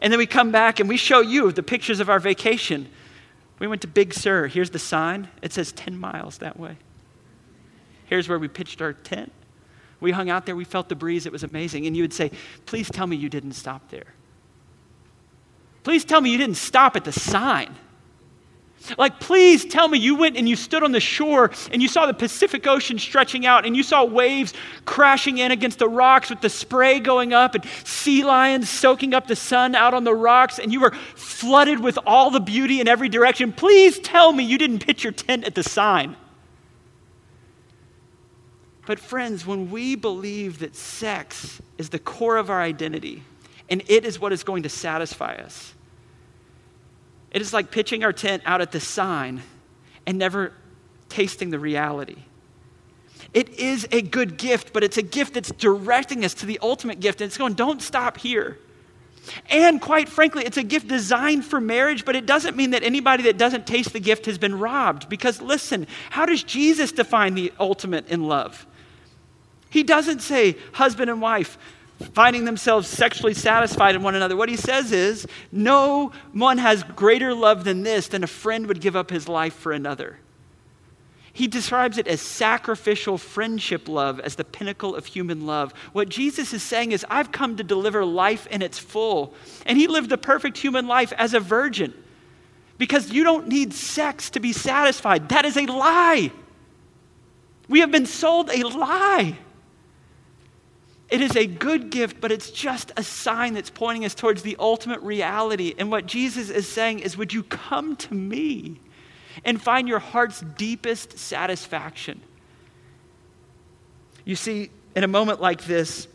and 0.00 0.12
then 0.12 0.18
we 0.18 0.26
come 0.26 0.52
back 0.52 0.80
and 0.80 0.88
we 0.88 0.98
show 0.98 1.20
you 1.20 1.50
the 1.50 1.62
pictures 1.62 1.98
of 1.98 2.10
our 2.10 2.20
vacation. 2.20 2.88
We 3.58 3.66
went 3.66 3.80
to 3.80 3.88
Big 3.88 4.12
Sur. 4.12 4.48
Here's 4.48 4.70
the 4.70 4.78
sign, 4.78 5.28
it 5.40 5.52
says 5.54 5.72
10 5.72 5.98
miles 5.98 6.38
that 6.38 6.60
way. 6.60 6.76
Here's 8.04 8.28
where 8.28 8.38
we 8.38 8.48
pitched 8.48 8.82
our 8.82 8.92
tent. 8.92 9.32
We 9.98 10.10
hung 10.12 10.28
out 10.28 10.44
there, 10.44 10.56
we 10.56 10.64
felt 10.64 10.90
the 10.90 10.94
breeze, 10.94 11.24
it 11.24 11.32
was 11.32 11.42
amazing. 11.42 11.86
And 11.86 11.96
you 11.96 12.02
would 12.02 12.12
say, 12.12 12.30
Please 12.66 12.90
tell 12.90 13.06
me 13.06 13.16
you 13.16 13.30
didn't 13.30 13.52
stop 13.52 13.88
there. 13.88 14.14
Please 15.84 16.04
tell 16.04 16.20
me 16.20 16.30
you 16.30 16.38
didn't 16.38 16.56
stop 16.56 16.96
at 16.96 17.04
the 17.04 17.12
sign. 17.12 17.76
Like, 18.96 19.20
please 19.20 19.64
tell 19.64 19.88
me 19.88 19.98
you 19.98 20.16
went 20.16 20.36
and 20.36 20.48
you 20.48 20.56
stood 20.56 20.82
on 20.82 20.92
the 20.92 21.00
shore 21.00 21.50
and 21.70 21.82
you 21.82 21.88
saw 21.88 22.06
the 22.06 22.14
Pacific 22.14 22.66
Ocean 22.66 22.98
stretching 22.98 23.44
out 23.46 23.66
and 23.66 23.76
you 23.76 23.82
saw 23.82 24.04
waves 24.04 24.54
crashing 24.84 25.38
in 25.38 25.52
against 25.52 25.78
the 25.78 25.88
rocks 25.88 26.30
with 26.30 26.40
the 26.40 26.48
spray 26.48 26.98
going 26.98 27.32
up 27.32 27.54
and 27.54 27.64
sea 27.84 28.24
lions 28.24 28.70
soaking 28.70 29.12
up 29.12 29.26
the 29.26 29.36
sun 29.36 29.74
out 29.74 29.92
on 29.92 30.04
the 30.04 30.14
rocks 30.14 30.58
and 30.58 30.72
you 30.72 30.80
were 30.80 30.92
flooded 31.14 31.80
with 31.80 31.98
all 32.06 32.30
the 32.30 32.40
beauty 32.40 32.80
in 32.80 32.88
every 32.88 33.08
direction. 33.08 33.52
Please 33.52 33.98
tell 33.98 34.32
me 34.32 34.44
you 34.44 34.56
didn't 34.56 34.80
pitch 34.80 35.04
your 35.04 35.12
tent 35.12 35.44
at 35.44 35.54
the 35.54 35.62
sign. 35.62 36.16
But, 38.86 38.98
friends, 38.98 39.46
when 39.46 39.70
we 39.70 39.94
believe 39.94 40.58
that 40.60 40.74
sex 40.74 41.60
is 41.78 41.90
the 41.90 41.98
core 41.98 42.38
of 42.38 42.50
our 42.50 42.60
identity 42.60 43.22
and 43.68 43.82
it 43.88 44.04
is 44.04 44.18
what 44.18 44.32
is 44.32 44.42
going 44.42 44.64
to 44.64 44.68
satisfy 44.68 45.34
us, 45.34 45.74
it 47.30 47.42
is 47.42 47.52
like 47.52 47.70
pitching 47.70 48.04
our 48.04 48.12
tent 48.12 48.42
out 48.46 48.60
at 48.60 48.72
the 48.72 48.80
sign 48.80 49.42
and 50.06 50.18
never 50.18 50.52
tasting 51.08 51.50
the 51.50 51.58
reality. 51.58 52.16
It 53.32 53.50
is 53.50 53.86
a 53.92 54.02
good 54.02 54.36
gift, 54.36 54.72
but 54.72 54.82
it's 54.82 54.96
a 54.96 55.02
gift 55.02 55.34
that's 55.34 55.52
directing 55.52 56.24
us 56.24 56.34
to 56.34 56.46
the 56.46 56.58
ultimate 56.62 57.00
gift. 57.00 57.20
And 57.20 57.28
it's 57.28 57.38
going, 57.38 57.54
don't 57.54 57.80
stop 57.80 58.16
here. 58.16 58.58
And 59.48 59.80
quite 59.80 60.08
frankly, 60.08 60.44
it's 60.44 60.56
a 60.56 60.62
gift 60.62 60.88
designed 60.88 61.44
for 61.44 61.60
marriage, 61.60 62.04
but 62.04 62.16
it 62.16 62.26
doesn't 62.26 62.56
mean 62.56 62.70
that 62.70 62.82
anybody 62.82 63.24
that 63.24 63.38
doesn't 63.38 63.66
taste 63.66 63.92
the 63.92 64.00
gift 64.00 64.26
has 64.26 64.38
been 64.38 64.58
robbed. 64.58 65.08
Because 65.08 65.40
listen, 65.40 65.86
how 66.08 66.26
does 66.26 66.42
Jesus 66.42 66.90
define 66.90 67.34
the 67.34 67.52
ultimate 67.60 68.08
in 68.08 68.24
love? 68.24 68.66
He 69.68 69.84
doesn't 69.84 70.20
say 70.20 70.56
husband 70.72 71.10
and 71.10 71.20
wife, 71.20 71.58
finding 72.12 72.44
themselves 72.44 72.88
sexually 72.88 73.34
satisfied 73.34 73.94
in 73.94 74.02
one 74.02 74.14
another. 74.14 74.36
What 74.36 74.48
he 74.48 74.56
says 74.56 74.92
is, 74.92 75.26
no 75.52 76.12
one 76.32 76.58
has 76.58 76.82
greater 76.82 77.34
love 77.34 77.64
than 77.64 77.82
this, 77.82 78.08
than 78.08 78.24
a 78.24 78.28
friend 78.28 78.66
would 78.66 78.80
give 78.80 78.96
up 78.96 79.10
his 79.10 79.28
life 79.28 79.54
for 79.54 79.72
another. 79.72 80.18
He 81.32 81.46
describes 81.46 81.96
it 81.96 82.08
as 82.08 82.20
sacrificial 82.20 83.16
friendship 83.16 83.88
love, 83.88 84.18
as 84.20 84.34
the 84.34 84.44
pinnacle 84.44 84.96
of 84.96 85.06
human 85.06 85.46
love. 85.46 85.72
What 85.92 86.08
Jesus 86.08 86.52
is 86.52 86.62
saying 86.62 86.92
is, 86.92 87.06
I've 87.08 87.30
come 87.30 87.56
to 87.56 87.62
deliver 87.62 88.04
life 88.04 88.46
in 88.48 88.62
its 88.62 88.78
full. 88.78 89.34
And 89.64 89.78
he 89.78 89.86
lived 89.86 90.10
the 90.10 90.18
perfect 90.18 90.58
human 90.58 90.86
life 90.86 91.12
as 91.16 91.32
a 91.32 91.40
virgin 91.40 91.94
because 92.78 93.12
you 93.12 93.22
don't 93.22 93.46
need 93.46 93.72
sex 93.74 94.30
to 94.30 94.40
be 94.40 94.52
satisfied. 94.52 95.28
That 95.28 95.44
is 95.44 95.56
a 95.56 95.66
lie. 95.66 96.32
We 97.68 97.80
have 97.80 97.92
been 97.92 98.06
sold 98.06 98.50
a 98.50 98.64
lie. 98.64 99.38
It 101.10 101.20
is 101.20 101.36
a 101.36 101.46
good 101.46 101.90
gift, 101.90 102.20
but 102.20 102.30
it's 102.30 102.50
just 102.50 102.92
a 102.96 103.02
sign 103.02 103.54
that's 103.54 103.70
pointing 103.70 104.04
us 104.04 104.14
towards 104.14 104.42
the 104.42 104.56
ultimate 104.58 105.00
reality. 105.00 105.74
And 105.76 105.90
what 105.90 106.06
Jesus 106.06 106.50
is 106.50 106.68
saying 106.68 107.00
is, 107.00 107.16
Would 107.16 107.32
you 107.32 107.42
come 107.42 107.96
to 107.96 108.14
me 108.14 108.80
and 109.44 109.60
find 109.60 109.88
your 109.88 109.98
heart's 109.98 110.40
deepest 110.40 111.18
satisfaction? 111.18 112.20
You 114.24 114.36
see, 114.36 114.70
in 114.94 115.02
a 115.02 115.08
moment 115.08 115.40
like 115.40 115.64
this, 115.64 116.06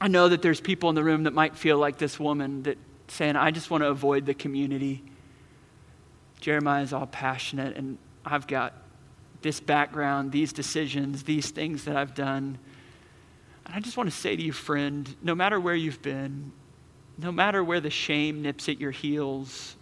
I 0.00 0.08
know 0.08 0.28
that 0.28 0.42
there's 0.42 0.60
people 0.60 0.88
in 0.88 0.94
the 0.94 1.04
room 1.04 1.24
that 1.24 1.34
might 1.34 1.56
feel 1.56 1.76
like 1.78 1.98
this 1.98 2.18
woman 2.18 2.62
that 2.62 2.78
saying, 3.08 3.36
I 3.36 3.50
just 3.50 3.70
want 3.70 3.82
to 3.82 3.88
avoid 3.88 4.26
the 4.26 4.34
community. 4.34 5.02
Jeremiah 6.40 6.82
is 6.82 6.92
all 6.92 7.06
passionate, 7.06 7.76
and 7.76 7.98
I've 8.24 8.46
got 8.46 8.74
this 9.42 9.60
background, 9.60 10.32
these 10.32 10.52
decisions, 10.52 11.24
these 11.24 11.50
things 11.50 11.84
that 11.84 11.96
I've 11.96 12.14
done. 12.14 12.58
And 13.70 13.76
I 13.76 13.80
just 13.80 13.96
want 13.96 14.10
to 14.10 14.16
say 14.16 14.34
to 14.34 14.42
you, 14.42 14.50
friend, 14.50 15.14
no 15.22 15.32
matter 15.32 15.60
where 15.60 15.76
you've 15.76 16.02
been, 16.02 16.50
no 17.16 17.30
matter 17.30 17.62
where 17.62 17.78
the 17.78 17.88
shame 17.88 18.42
nips 18.42 18.68
at 18.68 18.80
your 18.80 18.90
heels, 18.90 19.76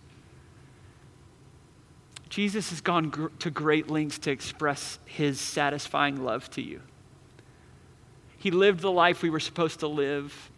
Jesus 2.29 2.69
has 2.69 2.83
gone 2.83 3.09
gr- 3.09 3.29
to 3.39 3.51
great 3.51 3.89
lengths 3.89 4.19
to 4.19 4.31
express 4.31 4.99
his 5.07 5.41
satisfying 5.41 6.23
love 6.23 6.51
to 6.51 6.61
you. 6.61 6.83
He 8.37 8.51
lived 8.51 8.81
the 8.81 8.93
life 8.93 9.23
we 9.23 9.31
were 9.31 9.41
supposed 9.41 9.81
to 9.81 9.89
live 9.89 10.51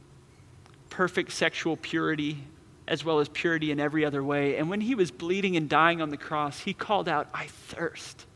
perfect 0.89 1.31
sexual 1.31 1.77
purity 1.77 2.43
as 2.89 3.05
well 3.05 3.21
as 3.21 3.29
purity 3.29 3.71
in 3.71 3.79
every 3.79 4.05
other 4.05 4.25
way. 4.25 4.57
And 4.57 4.69
when 4.69 4.81
he 4.81 4.97
was 4.97 5.13
bleeding 5.13 5.57
and 5.57 5.69
dying 5.69 6.03
on 6.03 6.11
the 6.11 6.17
cross, 6.17 6.59
he 6.59 6.75
called 6.75 7.09
out, 7.09 7.29
I 7.33 7.47
thirst. 7.47 8.27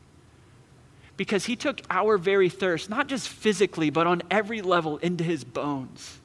Because 1.17 1.45
he 1.45 1.55
took 1.55 1.81
our 1.89 2.17
very 2.17 2.49
thirst, 2.49 2.89
not 2.89 3.07
just 3.07 3.29
physically, 3.29 3.89
but 3.89 4.05
on 4.05 4.21
every 4.29 4.61
level 4.61 4.97
into 4.97 5.23
his 5.23 5.43
bones 5.43 6.19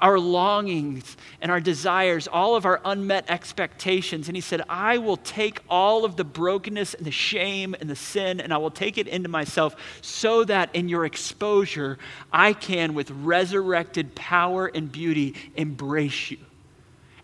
our 0.00 0.18
longings 0.18 1.16
and 1.40 1.50
our 1.50 1.60
desires, 1.60 2.26
all 2.26 2.56
of 2.56 2.64
our 2.64 2.80
unmet 2.84 3.24
expectations. 3.28 4.28
And 4.28 4.36
he 4.36 4.40
said, 4.40 4.62
I 4.68 4.98
will 4.98 5.16
take 5.18 5.60
all 5.68 6.04
of 6.04 6.16
the 6.16 6.24
brokenness 6.24 6.94
and 6.94 7.06
the 7.06 7.10
shame 7.10 7.74
and 7.78 7.88
the 7.88 7.96
sin 7.96 8.40
and 8.40 8.52
I 8.52 8.56
will 8.56 8.70
take 8.70 8.98
it 8.98 9.06
into 9.06 9.28
myself 9.28 9.76
so 10.00 10.44
that 10.44 10.74
in 10.74 10.88
your 10.88 11.04
exposure, 11.04 11.98
I 12.32 12.52
can, 12.52 12.94
with 12.94 13.10
resurrected 13.10 14.14
power 14.14 14.66
and 14.66 14.90
beauty, 14.90 15.34
embrace 15.56 16.30
you 16.30 16.38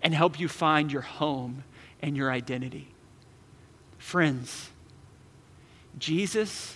and 0.03 0.14
help 0.14 0.38
you 0.38 0.49
find 0.49 0.92
your 0.92 1.03
home 1.03 1.64
and 2.03 2.16
your 2.16 2.30
identity. 2.30 2.88
Friends, 3.99 4.70
Jesus 5.99 6.76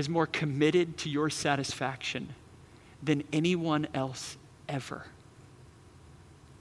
is 0.00 0.08
more 0.08 0.26
committed 0.26 0.96
to 0.96 1.10
your 1.10 1.28
satisfaction 1.28 2.34
than 3.02 3.22
anyone 3.32 3.86
else 3.92 4.38
ever. 4.66 5.04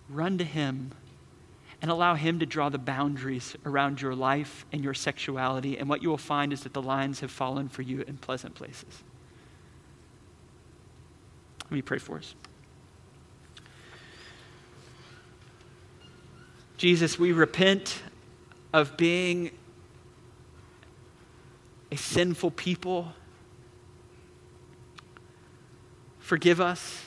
Run 0.10 0.38
to 0.38 0.44
Him 0.44 0.92
and 1.82 1.90
allow 1.90 2.16
Him 2.16 2.40
to 2.40 2.46
draw 2.46 2.68
the 2.68 2.78
boundaries 2.78 3.56
around 3.66 4.02
your 4.02 4.14
life 4.14 4.66
and 4.74 4.84
your 4.84 4.94
sexuality. 4.94 5.78
And 5.78 5.88
what 5.88 6.04
you 6.04 6.10
will 6.10 6.18
find 6.18 6.52
is 6.52 6.64
that 6.64 6.74
the 6.74 6.82
lines 6.82 7.22
have 7.22 7.32
fallen 7.32 7.70
for 7.70 7.82
you 7.82 8.02
in 8.02 8.18
pleasant 8.18 8.56
places. 8.56 9.04
Let 11.64 11.72
me 11.72 11.82
pray 11.82 12.00
for 12.00 12.18
us. 12.18 12.36
Jesus, 16.76 17.18
we 17.18 17.32
repent 17.32 18.02
of 18.74 18.98
being 18.98 19.52
a 21.92 21.98
sinful 21.98 22.52
people. 22.52 23.14
Forgive 26.30 26.62
us. 26.62 27.06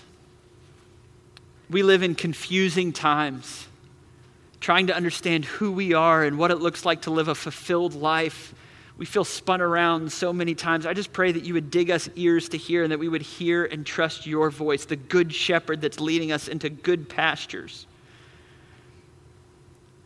We 1.70 1.84
live 1.84 2.02
in 2.02 2.16
confusing 2.16 2.92
times, 2.92 3.68
trying 4.58 4.88
to 4.88 4.96
understand 4.96 5.44
who 5.44 5.70
we 5.70 5.94
are 5.94 6.24
and 6.24 6.38
what 6.38 6.50
it 6.50 6.56
looks 6.56 6.84
like 6.84 7.02
to 7.02 7.12
live 7.12 7.28
a 7.28 7.36
fulfilled 7.36 7.94
life. 7.94 8.52
We 8.96 9.06
feel 9.06 9.22
spun 9.22 9.60
around 9.60 10.10
so 10.10 10.32
many 10.32 10.56
times. 10.56 10.86
I 10.86 10.92
just 10.92 11.12
pray 11.12 11.30
that 11.30 11.44
you 11.44 11.54
would 11.54 11.70
dig 11.70 11.88
us 11.88 12.08
ears 12.16 12.48
to 12.48 12.56
hear 12.56 12.82
and 12.82 12.90
that 12.90 12.98
we 12.98 13.08
would 13.08 13.22
hear 13.22 13.64
and 13.64 13.86
trust 13.86 14.26
your 14.26 14.50
voice, 14.50 14.86
the 14.86 14.96
good 14.96 15.32
shepherd 15.32 15.80
that's 15.80 16.00
leading 16.00 16.32
us 16.32 16.48
into 16.48 16.68
good 16.68 17.08
pastures. 17.08 17.86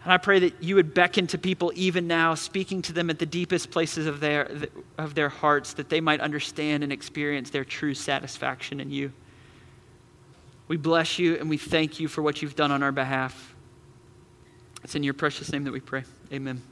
And 0.07 0.13
I 0.13 0.19
pray 0.19 0.39
that 0.39 0.63
you 0.63 0.77
would 0.77 0.95
beckon 0.95 1.27
to 1.27 1.37
people 1.37 1.73
even 1.75 2.07
now, 2.07 2.37
speaking 2.37 2.81
to 2.83 2.93
them 2.93 3.11
at 3.11 3.19
the 3.19 3.27
deepest 3.27 3.73
places 3.73 4.07
of 4.07 4.21
their, 4.21 4.49
of 4.97 5.17
their 5.17 5.29
hearts, 5.29 5.73
that 5.73 5.89
they 5.89 6.01
might 6.01 6.21
understand 6.21 6.85
and 6.85 6.93
experience 6.93 7.51
their 7.51 7.65
true 7.65 7.93
satisfaction 7.93 8.79
in 8.79 8.93
you. 8.93 9.13
We 10.69 10.77
bless 10.77 11.19
you 11.19 11.35
and 11.35 11.51
we 11.51 11.59
thank 11.59 11.99
you 11.99 12.07
for 12.07 12.23
what 12.23 12.41
you've 12.41 12.55
done 12.55 12.71
on 12.71 12.85
our 12.85 12.93
behalf. 12.93 13.57
It's 14.85 14.95
in 14.95 15.03
your 15.03 15.15
precious 15.15 15.51
name 15.51 15.65
that 15.65 15.73
we 15.73 15.81
pray. 15.81 16.05
Amen. 16.33 16.63